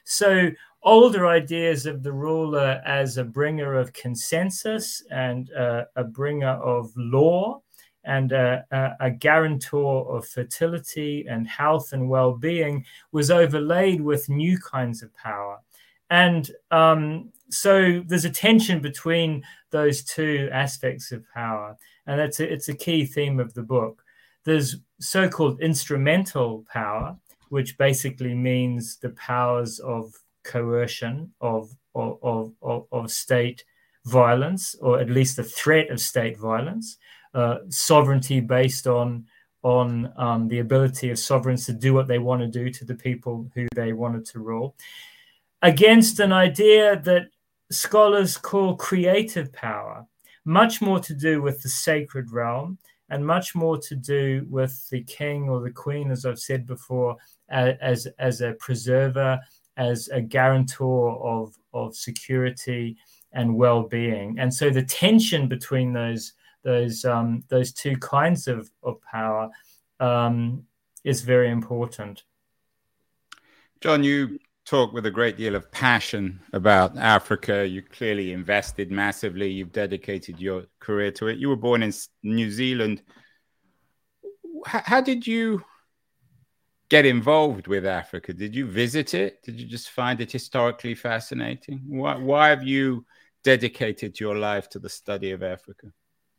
So 0.04 0.50
older 0.82 1.28
ideas 1.28 1.86
of 1.86 2.04
the 2.04 2.12
ruler 2.12 2.82
as 2.86 3.18
a 3.18 3.24
bringer 3.24 3.76
of 3.76 3.94
consensus 3.94 5.02
and 5.10 5.50
uh, 5.54 5.86
a 5.96 6.04
bringer 6.04 6.56
of 6.76 6.92
law 6.98 7.63
and 8.04 8.32
a, 8.32 8.66
a, 8.72 9.08
a, 9.08 9.12
guarantor 9.12 10.18
of 10.18 10.28
fertility 10.28 11.26
and 11.30 11.48
health 11.48 11.94
and 11.94 12.10
well 12.10 12.34
being 12.34 12.86
was 13.12 13.32
overlaid 13.32 14.02
with 14.02 14.30
new 14.30 14.58
kinds 14.58 15.02
of 15.02 15.16
power. 15.16 15.60
And 16.10 16.52
um, 16.70 17.32
so 17.50 18.04
there's 18.06 18.26
a 18.26 18.30
tension 18.30 18.82
between 18.82 19.44
those 19.72 20.04
two 20.04 20.50
aspects 20.52 21.12
of 21.12 21.24
power. 21.34 21.78
And 22.06 22.20
that's 22.20 22.40
a, 22.40 22.52
it's 22.52 22.70
a 22.70 22.76
key 22.76 23.06
theme 23.06 23.40
of 23.40 23.54
the 23.54 23.64
book. 23.64 24.04
There's 24.44 24.78
so 25.00 25.30
called 25.30 25.62
instrumental 25.62 26.66
power, 26.72 27.18
which 27.50 27.78
basically 27.78 28.34
means 28.34 28.98
the 28.98 29.12
powers 29.12 29.80
of 29.80 30.14
coercion 30.44 31.32
of, 31.40 31.70
of, 31.96 32.54
of, 32.62 32.86
of, 32.92 33.12
state 33.12 33.64
violence, 34.06 34.76
or 34.82 35.00
at 35.00 35.10
least 35.10 35.38
the 35.38 35.44
threat 35.44 35.90
of 35.90 36.02
state 36.02 36.38
violence, 36.38 36.98
uh, 37.34 37.60
sovereignty 37.70 38.40
based 38.40 38.88
on 38.88 39.26
on 39.64 40.12
um, 40.18 40.50
the 40.50 40.60
ability 40.60 41.10
of 41.10 41.18
sovereigns 41.18 41.66
to 41.66 41.72
do 41.72 41.94
what 41.94 42.06
they 42.06 42.20
want 42.20 42.42
to 42.42 42.48
do 42.48 42.70
to 42.70 42.84
the 42.84 42.96
people 42.96 43.50
who 43.56 43.66
they 43.76 43.94
wanted 43.94 44.26
to 44.26 44.40
rule, 44.40 44.76
against 45.62 46.20
an 46.20 46.34
idea 46.34 47.00
that 47.00 47.28
scholars 47.72 48.36
call 48.36 48.76
creative 48.76 49.54
power, 49.54 50.06
much 50.44 50.82
more 50.82 51.00
to 51.00 51.14
do 51.14 51.42
with 51.42 51.62
the 51.62 51.70
sacred 51.70 52.30
realm 52.30 52.78
and 53.10 53.26
much 53.26 53.56
more 53.56 53.78
to 53.78 53.96
do 53.96 54.46
with 54.50 54.90
the 54.90 55.02
king 55.04 55.48
or 55.48 55.62
the 55.62 55.72
queen, 55.72 56.12
as 56.12 56.26
I've 56.26 56.40
said 56.40 56.68
before, 56.68 57.16
as, 57.50 58.08
as 58.20 58.42
a 58.42 58.54
preserver 58.60 59.40
as 59.78 60.08
a 60.10 60.22
guarantor 60.22 61.18
of, 61.24 61.56
of 61.74 61.96
security 61.96 62.96
and 63.32 63.56
well-being. 63.56 64.38
And 64.40 64.54
so 64.54 64.70
the 64.70 64.84
tension 64.84 65.48
between 65.48 65.94
those 65.94 66.34
those 66.64 67.06
um, 67.06 67.44
those 67.50 67.72
two 67.72 67.98
kinds 67.98 68.48
of, 68.48 68.70
of 68.84 69.02
power 69.02 69.50
um, 70.00 70.64
is 71.04 71.22
very 71.22 71.50
important. 71.50 72.24
John, 73.82 74.04
you 74.04 74.40
talk 74.66 74.94
with 74.94 75.06
a 75.06 75.12
great 75.12 75.38
deal 75.38 75.56
of 75.56 75.70
passion 75.72 76.40
about 76.54 76.98
Africa. 76.98 77.68
You 77.68 77.82
clearly 77.82 78.32
invested 78.32 78.92
massively. 78.92 79.50
You've 79.50 79.74
dedicated 79.74 80.40
your 80.40 80.66
career 80.80 81.12
to 81.14 81.28
it. 81.28 81.38
You 81.38 81.50
were 81.50 81.58
born 81.58 81.84
in 81.84 81.94
New 82.24 82.50
Zealand. 82.50 83.02
How, 84.66 84.82
how 84.86 85.02
did 85.02 85.28
you 85.28 85.64
get 86.90 87.06
involved 87.06 87.68
with 87.68 87.86
Africa? 87.86 88.34
Did 88.34 88.56
you 88.56 88.66
visit 88.66 89.14
it? 89.14 89.44
Did 89.44 89.60
you 89.60 89.68
just 89.68 89.90
find 89.90 90.22
it 90.22 90.32
historically 90.32 90.96
fascinating? 90.96 91.82
Why, 91.88 92.16
why 92.16 92.50
have 92.50 92.64
you 92.64 93.06
dedicated 93.44 94.20
your 94.20 94.38
life 94.38 94.70
to 94.70 94.80
the 94.80 94.90
study 94.90 95.32
of 95.32 95.44
Africa? 95.44 95.88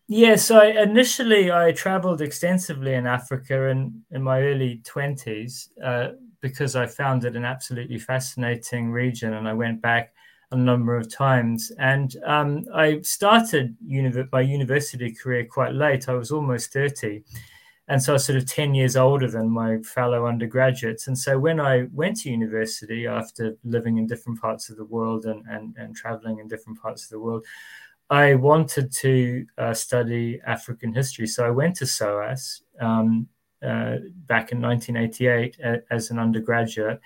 Yes, 0.07 0.51
I 0.51 0.67
initially 0.67 1.51
I 1.51 1.73
traveled 1.73 2.21
extensively 2.21 2.95
in 2.95 3.07
Africa 3.07 3.69
in, 3.69 4.03
in 4.11 4.23
my 4.23 4.41
early 4.43 4.81
20s 4.85 5.71
uh, 5.83 6.09
because 6.41 6.77
I 6.77 6.87
found 6.87 7.25
it 7.25 7.37
an 7.37 7.45
absolutely 7.45 7.99
fascinating 7.99 8.91
region 8.93 9.33
and 9.33 9.49
I 9.49 9.55
went 9.55 9.81
back 9.81 10.13
a 10.51 10.57
number 10.57 10.95
of 10.95 11.11
times. 11.13 11.73
And 11.79 12.15
um, 12.27 12.65
I 12.75 13.01
started 13.01 13.77
my 14.31 14.43
university 14.43 15.11
career 15.11 15.47
quite 15.47 15.75
late. 15.75 16.09
I 16.09 16.13
was 16.13 16.31
almost 16.31 16.73
30 16.73 17.23
and 17.89 18.03
so 18.03 18.13
I 18.13 18.15
was 18.15 18.27
sort 18.27 18.39
of 18.39 18.47
10 18.47 18.75
years 18.75 18.97
older 18.97 19.31
than 19.31 19.49
my 19.51 19.79
fellow 19.79 20.27
undergraduates. 20.27 21.07
And 21.07 21.19
so 21.19 21.39
when 21.39 21.61
I 21.61 21.87
went 21.93 22.19
to 22.21 22.31
university 22.31 23.07
after 23.07 23.57
living 23.65 23.97
in 23.97 24.07
different 24.07 24.41
parts 24.41 24.69
of 24.69 24.77
the 24.77 24.85
world 24.85 25.25
and, 25.25 25.45
and, 25.49 25.75
and 25.79 25.97
traveling 25.97 26.39
in 26.41 26.49
different 26.49 26.81
parts 26.81 27.05
of 27.05 27.11
the 27.11 27.21
world, 27.21 27.45
I 28.11 28.35
wanted 28.35 28.93
to 28.93 29.47
uh, 29.57 29.75
study 29.75 30.41
African 30.47 30.93
history. 30.93 31.27
So 31.27 31.47
I 31.47 31.51
went 31.51 31.77
to 31.77 31.87
SOAS 31.87 32.63
um, 32.81 33.29
uh, 33.63 33.97
back 34.27 34.53
in 34.53 34.61
1988 34.61 35.57
as 35.91 36.11
an 36.11 36.19
undergraduate. 36.19 37.01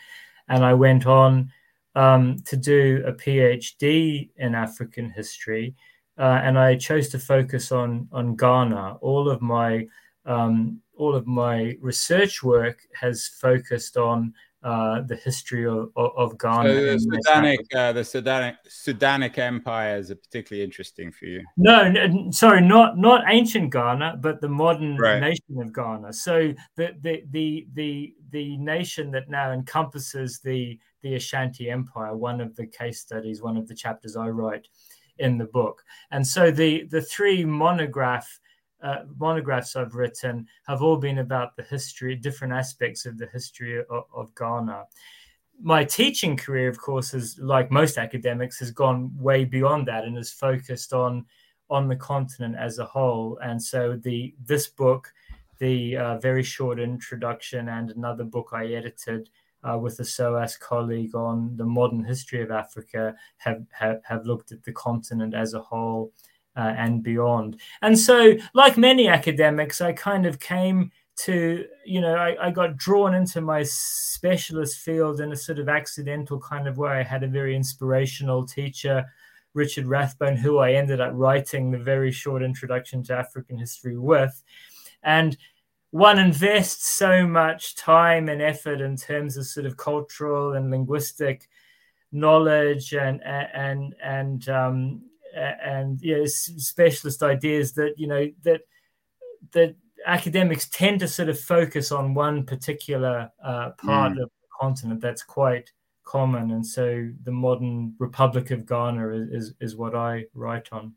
And 0.49 0.65
I 0.65 0.75
went 0.75 1.07
on 1.07 1.53
um, 1.95 2.37
to 2.47 2.57
do 2.57 3.03
a 3.07 3.13
PhD 3.13 4.31
in 4.37 4.55
African 4.55 5.11
history. 5.11 5.75
Uh, 6.19 6.41
and 6.43 6.59
I 6.59 6.75
chose 6.77 7.09
to 7.11 7.19
focus 7.19 7.71
on, 7.71 8.09
on 8.13 8.35
Ghana. 8.35 8.97
All 9.01 9.29
of 9.29 9.41
my 9.41 9.87
um, 10.27 10.83
all 10.99 11.15
of 11.15 11.27
my 11.27 11.77
research 11.81 12.43
work 12.43 12.81
has 12.93 13.29
focused 13.29 13.97
on 13.97 14.35
uh, 14.63 15.03
the 15.03 15.15
history 15.15 15.67
of, 15.67 15.91
of, 15.97 16.37
Ghana. 16.37 16.69
So 16.69 16.75
the 16.75 17.23
Sudanic, 17.27 17.59
uh, 17.77 17.93
the 17.93 18.01
Sudanic, 18.01 18.57
Sudanic 18.69 19.39
empires 19.39 20.11
are 20.11 20.17
particularly 20.17 20.65
interesting 20.65 21.13
for 21.13 21.27
you. 21.27 21.45
No, 21.57 21.89
no, 21.89 22.31
sorry, 22.33 22.61
not 22.61 22.99
not 22.99 23.23
ancient 23.29 23.73
Ghana, 23.73 24.19
but 24.21 24.41
the 24.41 24.49
modern 24.49 24.97
right. 24.97 25.21
nation 25.21 25.61
of 25.61 25.73
Ghana. 25.73 26.13
So 26.13 26.53
the, 26.77 26.95
the 27.01 27.23
the 27.31 27.69
the 27.75 28.15
the 28.31 28.57
nation 28.57 29.13
that 29.13 29.29
now 29.29 29.53
encompasses 29.53 30.41
the 30.41 30.79
the 31.03 31.15
Ashanti 31.15 31.71
Empire. 31.71 32.17
One 32.17 32.41
of 32.41 32.57
the 32.57 32.67
case 32.67 33.01
studies, 33.01 33.41
one 33.41 33.57
of 33.57 33.69
the 33.69 33.77
chapters 33.77 34.17
I 34.17 34.29
write 34.29 34.67
in 35.19 35.39
the 35.39 35.47
book, 35.47 35.85
and 36.11 36.27
so 36.27 36.51
the 36.51 36.85
the 36.91 37.03
three 37.03 37.45
monograph 37.45 38.41
uh, 38.83 39.05
monographs 39.19 39.77
I've 39.77 39.95
written 39.95 40.47
have 40.67 40.83
all 40.83 40.97
been 40.97 41.19
about 41.19 41.57
the 41.57 41.63
history, 41.63 42.15
different 42.15 42.53
aspects 42.53 43.07
of 43.07 43.19
the 43.19 43.27
history 43.27 43.81
of, 43.81 44.05
of 44.15 44.35
Ghana. 44.35 44.85
My 45.61 45.85
teaching 45.85 46.37
career, 46.37 46.69
of 46.69 46.79
course, 46.79 47.15
is 47.15 47.39
like 47.39 47.71
most 47.71 47.99
academics, 47.99 48.61
has 48.61 48.71
gone 48.71 49.11
way 49.19 49.45
beyond 49.45 49.89
that 49.89 50.05
and 50.05 50.17
is 50.17 50.31
focused 50.31 50.93
on 50.93 51.27
on 51.71 51.87
the 51.87 51.97
continent 51.97 52.57
as 52.59 52.79
a 52.79 52.85
whole. 52.85 53.39
And 53.43 53.63
so 53.63 53.97
the 53.97 54.35
this 54.45 54.69
book, 54.69 55.13
the 55.59 55.97
uh, 55.97 56.19
very 56.19 56.43
short 56.43 56.79
introduction, 56.79 57.69
and 57.69 57.91
another 57.91 58.25
book 58.25 58.51
I 58.53 58.67
edited 58.67 59.29
uh, 59.65 59.79
with 59.79 59.99
a 60.01 60.05
SOAS 60.05 60.57
colleague 60.57 61.15
on 61.15 61.57
the 61.57 61.65
modern 61.65 62.05
history 62.05 62.43
of 62.43 62.51
Africa 62.51 63.15
have, 63.39 63.65
have, 63.71 64.01
have 64.05 64.27
looked 64.27 64.53
at 64.53 64.63
the 64.63 64.73
continent 64.73 65.35
as 65.35 65.55
a 65.55 65.61
whole 65.61 66.13
uh, 66.59 66.75
and 66.77 67.03
beyond. 67.03 67.61
And 67.81 67.99
so, 67.99 68.35
like 68.53 68.77
many 68.77 69.09
academics, 69.09 69.81
I 69.81 69.93
kind 69.93 70.27
of 70.27 70.41
came 70.41 70.91
to, 71.21 71.65
you 71.87 72.01
know, 72.01 72.15
I, 72.17 72.49
I, 72.49 72.51
got 72.51 72.77
drawn 72.77 73.15
into 73.15 73.41
my 73.41 73.65
specialist 73.65 74.79
field 74.79 75.21
in 75.21 75.33
a 75.33 75.37
sort 75.37 75.59
of 75.59 75.69
accidental 75.69 76.39
kind 76.39 76.69
of 76.69 76.79
way. 76.79 76.91
I 76.91 77.03
had 77.03 77.25
a 77.25 77.29
very 77.29 77.57
inspirational 77.57 78.47
teacher, 78.47 79.05
Richard 79.55 79.87
Rathbone, 79.87 80.37
who 80.37 80.59
I 80.59 80.73
ended 80.73 81.01
up 81.01 81.13
writing 81.15 81.71
the 81.71 81.79
very 81.79 82.13
short 82.13 82.43
introduction 82.43 83.03
to 83.05 83.17
African 83.17 83.59
history 83.59 83.99
with. 83.99 84.43
And 85.03 85.37
one 85.91 86.19
invests 86.19 86.87
so 86.89 87.27
much 87.27 87.75
time 87.75 88.29
and 88.29 88.43
effort 88.43 88.81
in 88.81 88.97
terms 88.97 89.37
of 89.37 89.47
sort 89.47 89.67
of 89.67 89.77
cultural 89.77 90.53
and 90.55 90.71
linguistic 90.71 91.49
knowledge 92.13 92.95
and 92.95 93.23
and 93.25 93.95
and 94.03 94.49
um, 94.49 95.03
and 95.35 96.01
you 96.01 96.19
know, 96.19 96.25
specialist 96.27 97.23
ideas 97.23 97.73
that 97.75 97.95
you 97.97 98.07
know 98.07 98.29
that 98.43 98.63
that 99.53 99.75
academics 100.07 100.69
tend 100.69 101.01
to 101.01 101.09
sort 101.09 101.29
of 101.29 101.39
focus 101.39 101.93
on 101.93 102.15
one 102.15 102.45
particular 102.45 103.31
uh, 103.45 103.71
part 103.85 104.13
mm. 104.13 104.23
of 104.23 104.31
the 104.31 104.49
continent. 104.61 105.01
That's 105.01 105.23
quite 105.23 105.71
common. 106.09 106.53
And 106.53 106.67
so 106.67 107.09
the 107.25 107.33
modern 107.33 107.95
republic 107.99 108.51
of 108.51 108.67
ghana 108.67 109.11
is, 109.11 109.29
is, 109.29 109.55
is 109.61 109.77
what 109.77 109.95
i 109.95 110.25
write 110.35 110.69
on. 110.73 110.95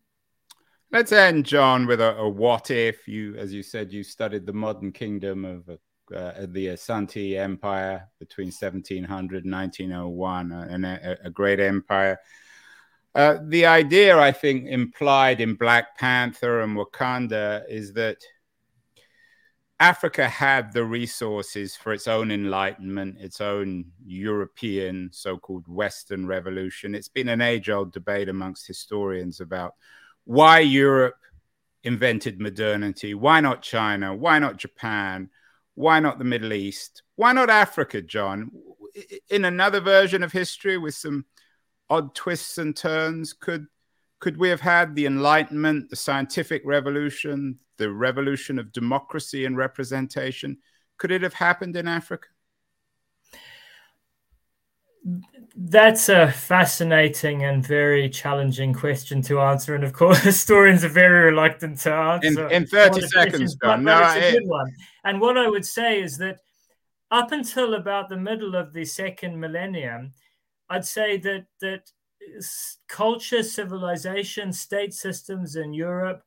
Let's 0.91 1.11
end 1.11 1.45
john 1.45 1.85
with 1.85 1.99
a, 1.99 2.15
a, 2.15 2.29
what 2.29 2.71
if. 2.71 3.07
You 3.07 3.35
as 3.35 3.53
you 3.53 3.61
said 3.61 3.91
you 3.91 4.03
studied 4.03 4.45
the 4.45 4.53
modern 4.53 4.91
kingdom 4.93 5.43
of 5.43 5.69
uh, 5.69 6.45
the 6.47 6.67
asante 6.67 7.37
empire 7.37 8.07
between 8.19 8.47
1700 8.47 9.43
and 9.43 9.53
1901 9.53 10.51
uh, 10.51 10.67
and 10.69 10.85
a, 10.85 11.17
a 11.25 11.29
great 11.29 11.59
empire 11.59 12.17
uh, 13.13 13.37
the 13.47 13.65
idea, 13.65 14.17
I 14.17 14.31
think, 14.31 14.67
implied 14.67 15.41
in 15.41 15.55
Black 15.55 15.97
Panther 15.97 16.61
and 16.61 16.77
Wakanda 16.77 17.63
is 17.67 17.93
that 17.93 18.17
Africa 19.81 20.29
had 20.29 20.71
the 20.71 20.85
resources 20.85 21.75
for 21.75 21.91
its 21.91 22.07
own 22.07 22.31
enlightenment, 22.31 23.17
its 23.19 23.41
own 23.41 23.85
European 24.05 25.09
so 25.11 25.37
called 25.37 25.67
Western 25.67 26.27
revolution. 26.27 26.93
It's 26.93 27.09
been 27.09 27.29
an 27.29 27.41
age 27.41 27.69
old 27.69 27.91
debate 27.91 28.29
amongst 28.29 28.67
historians 28.67 29.41
about 29.41 29.73
why 30.23 30.59
Europe 30.59 31.17
invented 31.83 32.39
modernity. 32.39 33.15
Why 33.15 33.41
not 33.41 33.63
China? 33.63 34.15
Why 34.15 34.37
not 34.39 34.57
Japan? 34.57 35.29
Why 35.73 35.99
not 35.99 36.19
the 36.19 36.25
Middle 36.25 36.53
East? 36.53 37.01
Why 37.15 37.33
not 37.33 37.49
Africa, 37.49 38.01
John? 38.01 38.51
In 39.29 39.45
another 39.45 39.79
version 39.81 40.21
of 40.21 40.31
history 40.31 40.77
with 40.77 40.93
some 40.93 41.25
odd 41.91 42.15
twists 42.15 42.57
and 42.57 42.75
turns? 42.75 43.33
Could 43.33 43.67
could 44.19 44.37
we 44.37 44.49
have 44.49 44.61
had 44.61 44.95
the 44.95 45.07
Enlightenment, 45.07 45.89
the 45.89 45.95
scientific 45.95 46.61
revolution, 46.63 47.59
the 47.77 47.91
revolution 47.91 48.59
of 48.59 48.71
democracy 48.71 49.45
and 49.45 49.57
representation? 49.57 50.57
Could 50.97 51.11
it 51.11 51.23
have 51.23 51.33
happened 51.33 51.75
in 51.75 51.87
Africa? 51.87 52.27
That's 55.55 56.07
a 56.09 56.31
fascinating 56.31 57.43
and 57.43 57.65
very 57.65 58.07
challenging 58.07 58.73
question 58.73 59.23
to 59.23 59.41
answer. 59.41 59.73
And 59.73 59.83
of 59.83 59.93
course, 59.93 60.19
historians 60.33 60.83
are 60.83 60.89
very 60.89 61.31
reluctant 61.31 61.79
to 61.79 61.91
answer. 61.91 62.47
In, 62.47 62.63
in 62.63 62.67
30 62.67 63.01
seconds, 63.07 63.55
John. 63.55 63.83
No, 63.83 63.99
it's 64.15 64.35
a 64.35 64.39
good 64.39 64.47
one. 64.47 64.71
And 65.03 65.19
what 65.19 65.37
I 65.37 65.49
would 65.49 65.65
say 65.65 66.01
is 66.01 66.19
that 66.19 66.37
up 67.09 67.31
until 67.31 67.73
about 67.73 68.07
the 68.07 68.17
middle 68.17 68.55
of 68.55 68.71
the 68.71 68.85
second 68.85 69.39
millennium, 69.39 70.13
I'd 70.71 70.85
say 70.85 71.17
that 71.17 71.45
that 71.59 71.91
culture, 72.87 73.43
civilization, 73.43 74.53
state 74.53 74.93
systems 74.93 75.57
in 75.57 75.73
Europe, 75.73 76.23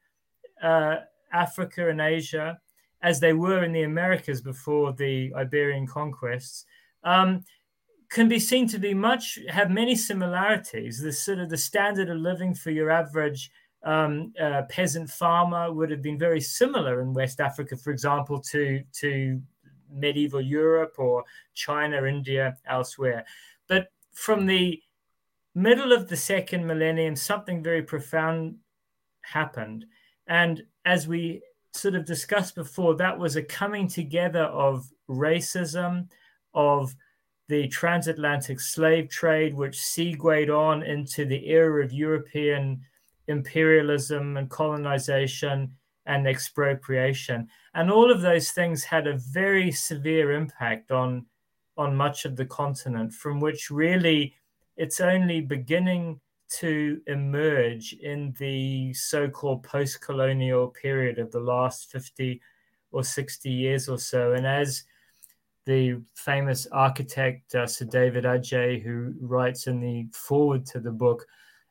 uh, 0.62 0.96
Africa, 1.32 1.88
and 1.88 2.00
Asia, 2.00 2.58
as 3.02 3.20
they 3.20 3.32
were 3.32 3.64
in 3.64 3.72
the 3.72 3.84
Americas 3.84 4.42
before 4.42 4.92
the 4.92 5.32
Iberian 5.34 5.86
conquests, 5.86 6.66
um, 7.04 7.42
can 8.10 8.28
be 8.28 8.38
seen 8.38 8.68
to 8.68 8.78
be 8.78 8.92
much 8.92 9.38
have 9.48 9.70
many 9.70 9.96
similarities. 9.96 11.00
The 11.00 11.12
sort 11.12 11.38
of 11.38 11.48
the 11.48 11.56
standard 11.56 12.10
of 12.10 12.18
living 12.18 12.54
for 12.54 12.70
your 12.70 12.90
average 12.90 13.50
um, 13.82 14.34
uh, 14.40 14.62
peasant 14.68 15.08
farmer 15.08 15.72
would 15.72 15.90
have 15.90 16.02
been 16.02 16.18
very 16.18 16.40
similar 16.40 17.00
in 17.00 17.14
West 17.14 17.40
Africa, 17.40 17.76
for 17.78 17.90
example, 17.90 18.40
to 18.52 18.82
to 19.00 19.40
medieval 19.90 20.40
Europe 20.40 20.94
or 20.98 21.24
China, 21.54 22.04
India, 22.04 22.56
elsewhere. 22.66 23.24
From 24.14 24.46
the 24.46 24.80
middle 25.54 25.92
of 25.92 26.08
the 26.08 26.16
second 26.16 26.66
millennium, 26.66 27.16
something 27.16 27.62
very 27.62 27.82
profound 27.82 28.56
happened. 29.22 29.84
And 30.26 30.62
as 30.84 31.06
we 31.06 31.42
sort 31.72 31.94
of 31.94 32.04
discussed 32.04 32.54
before, 32.54 32.94
that 32.96 33.18
was 33.18 33.36
a 33.36 33.42
coming 33.42 33.88
together 33.88 34.44
of 34.44 34.88
racism, 35.08 36.08
of 36.54 36.94
the 37.48 37.68
transatlantic 37.68 38.60
slave 38.60 39.08
trade, 39.10 39.54
which 39.54 39.82
segued 39.82 40.50
on 40.50 40.82
into 40.82 41.24
the 41.24 41.48
era 41.48 41.84
of 41.84 41.92
European 41.92 42.80
imperialism 43.28 44.36
and 44.36 44.48
colonization 44.50 45.72
and 46.06 46.26
expropriation. 46.26 47.48
And 47.74 47.90
all 47.90 48.10
of 48.10 48.20
those 48.20 48.50
things 48.50 48.84
had 48.84 49.06
a 49.06 49.18
very 49.18 49.70
severe 49.72 50.32
impact 50.32 50.90
on 50.90 51.26
on 51.76 51.96
much 51.96 52.24
of 52.24 52.36
the 52.36 52.46
continent, 52.46 53.12
from 53.12 53.40
which 53.40 53.70
really 53.70 54.34
it's 54.76 55.00
only 55.00 55.40
beginning 55.40 56.20
to 56.48 57.00
emerge 57.06 57.94
in 57.94 58.34
the 58.38 58.92
so 58.94 59.28
called 59.28 59.62
post 59.62 60.00
colonial 60.00 60.68
period 60.68 61.18
of 61.18 61.30
the 61.32 61.40
last 61.40 61.90
50 61.90 62.40
or 62.92 63.02
60 63.02 63.50
years 63.50 63.88
or 63.88 63.98
so. 63.98 64.32
And 64.34 64.46
as 64.46 64.84
the 65.66 66.00
famous 66.14 66.66
architect 66.70 67.54
uh, 67.54 67.66
Sir 67.66 67.86
David 67.86 68.24
Adjaye, 68.24 68.82
who 68.82 69.14
writes 69.20 69.66
in 69.66 69.80
the 69.80 70.06
foreword 70.12 70.66
to 70.66 70.80
the 70.80 70.92
book, 70.92 71.26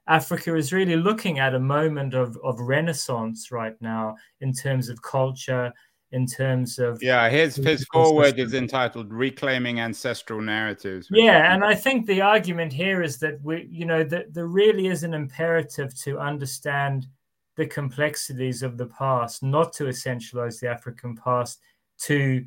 Africa 0.08 0.56
is 0.56 0.74
really 0.74 0.98
looking 0.98 1.40
at 1.40 1.56
a 1.56 1.60
moment 1.60 2.14
of, 2.14 2.38
of 2.44 2.60
renaissance 2.60 3.52
right 3.52 3.80
now 3.82 4.16
in 4.42 4.52
terms 4.52 4.90
of 4.90 5.02
culture, 5.02 5.72
in 6.14 6.26
terms 6.26 6.80
of 6.80 7.02
yeah 7.02 7.28
his 7.28 7.56
his 7.56 7.86
foreword 7.92 8.40
is 8.40 8.54
entitled 8.54 9.12
reclaiming 9.12 9.80
ancestral 9.80 10.40
narratives 10.40 11.08
yeah 11.12 11.54
and 11.54 11.66
i 11.66 11.74
think 11.74 12.06
the 12.06 12.22
argument 12.22 12.72
here 12.72 13.02
is 13.02 13.18
that 13.18 13.42
we 13.44 13.68
you 13.70 13.86
know 13.86 14.04
that 14.04 14.34
there 14.34 14.48
really 14.48 14.88
is 14.88 15.04
an 15.04 15.14
imperative 15.14 15.94
to 16.00 16.20
understand 16.20 17.08
the 17.56 17.66
complexities 17.66 18.64
of 18.64 18.78
the 18.78 18.86
past 18.86 19.44
not 19.44 19.74
to 19.74 19.86
essentialize 19.86 20.60
the 20.60 20.70
african 20.70 21.16
past 21.16 21.60
to 21.98 22.46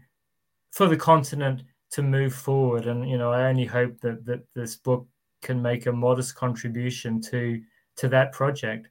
for 0.70 0.86
the 0.86 0.96
continent 0.96 1.62
to 1.90 2.02
move 2.02 2.34
forward. 2.34 2.86
And 2.86 3.08
you 3.08 3.18
know 3.18 3.32
i 3.32 3.48
only 3.48 3.64
hope 3.64 3.98
that 4.00 4.24
that 4.26 4.42
this 4.54 4.76
book 4.76 5.06
can 5.42 5.60
make 5.60 5.86
a 5.86 5.92
modest 5.92 6.34
contribution 6.34 7.20
to 7.22 7.60
to 7.96 8.08
that 8.08 8.32
project 8.32 8.88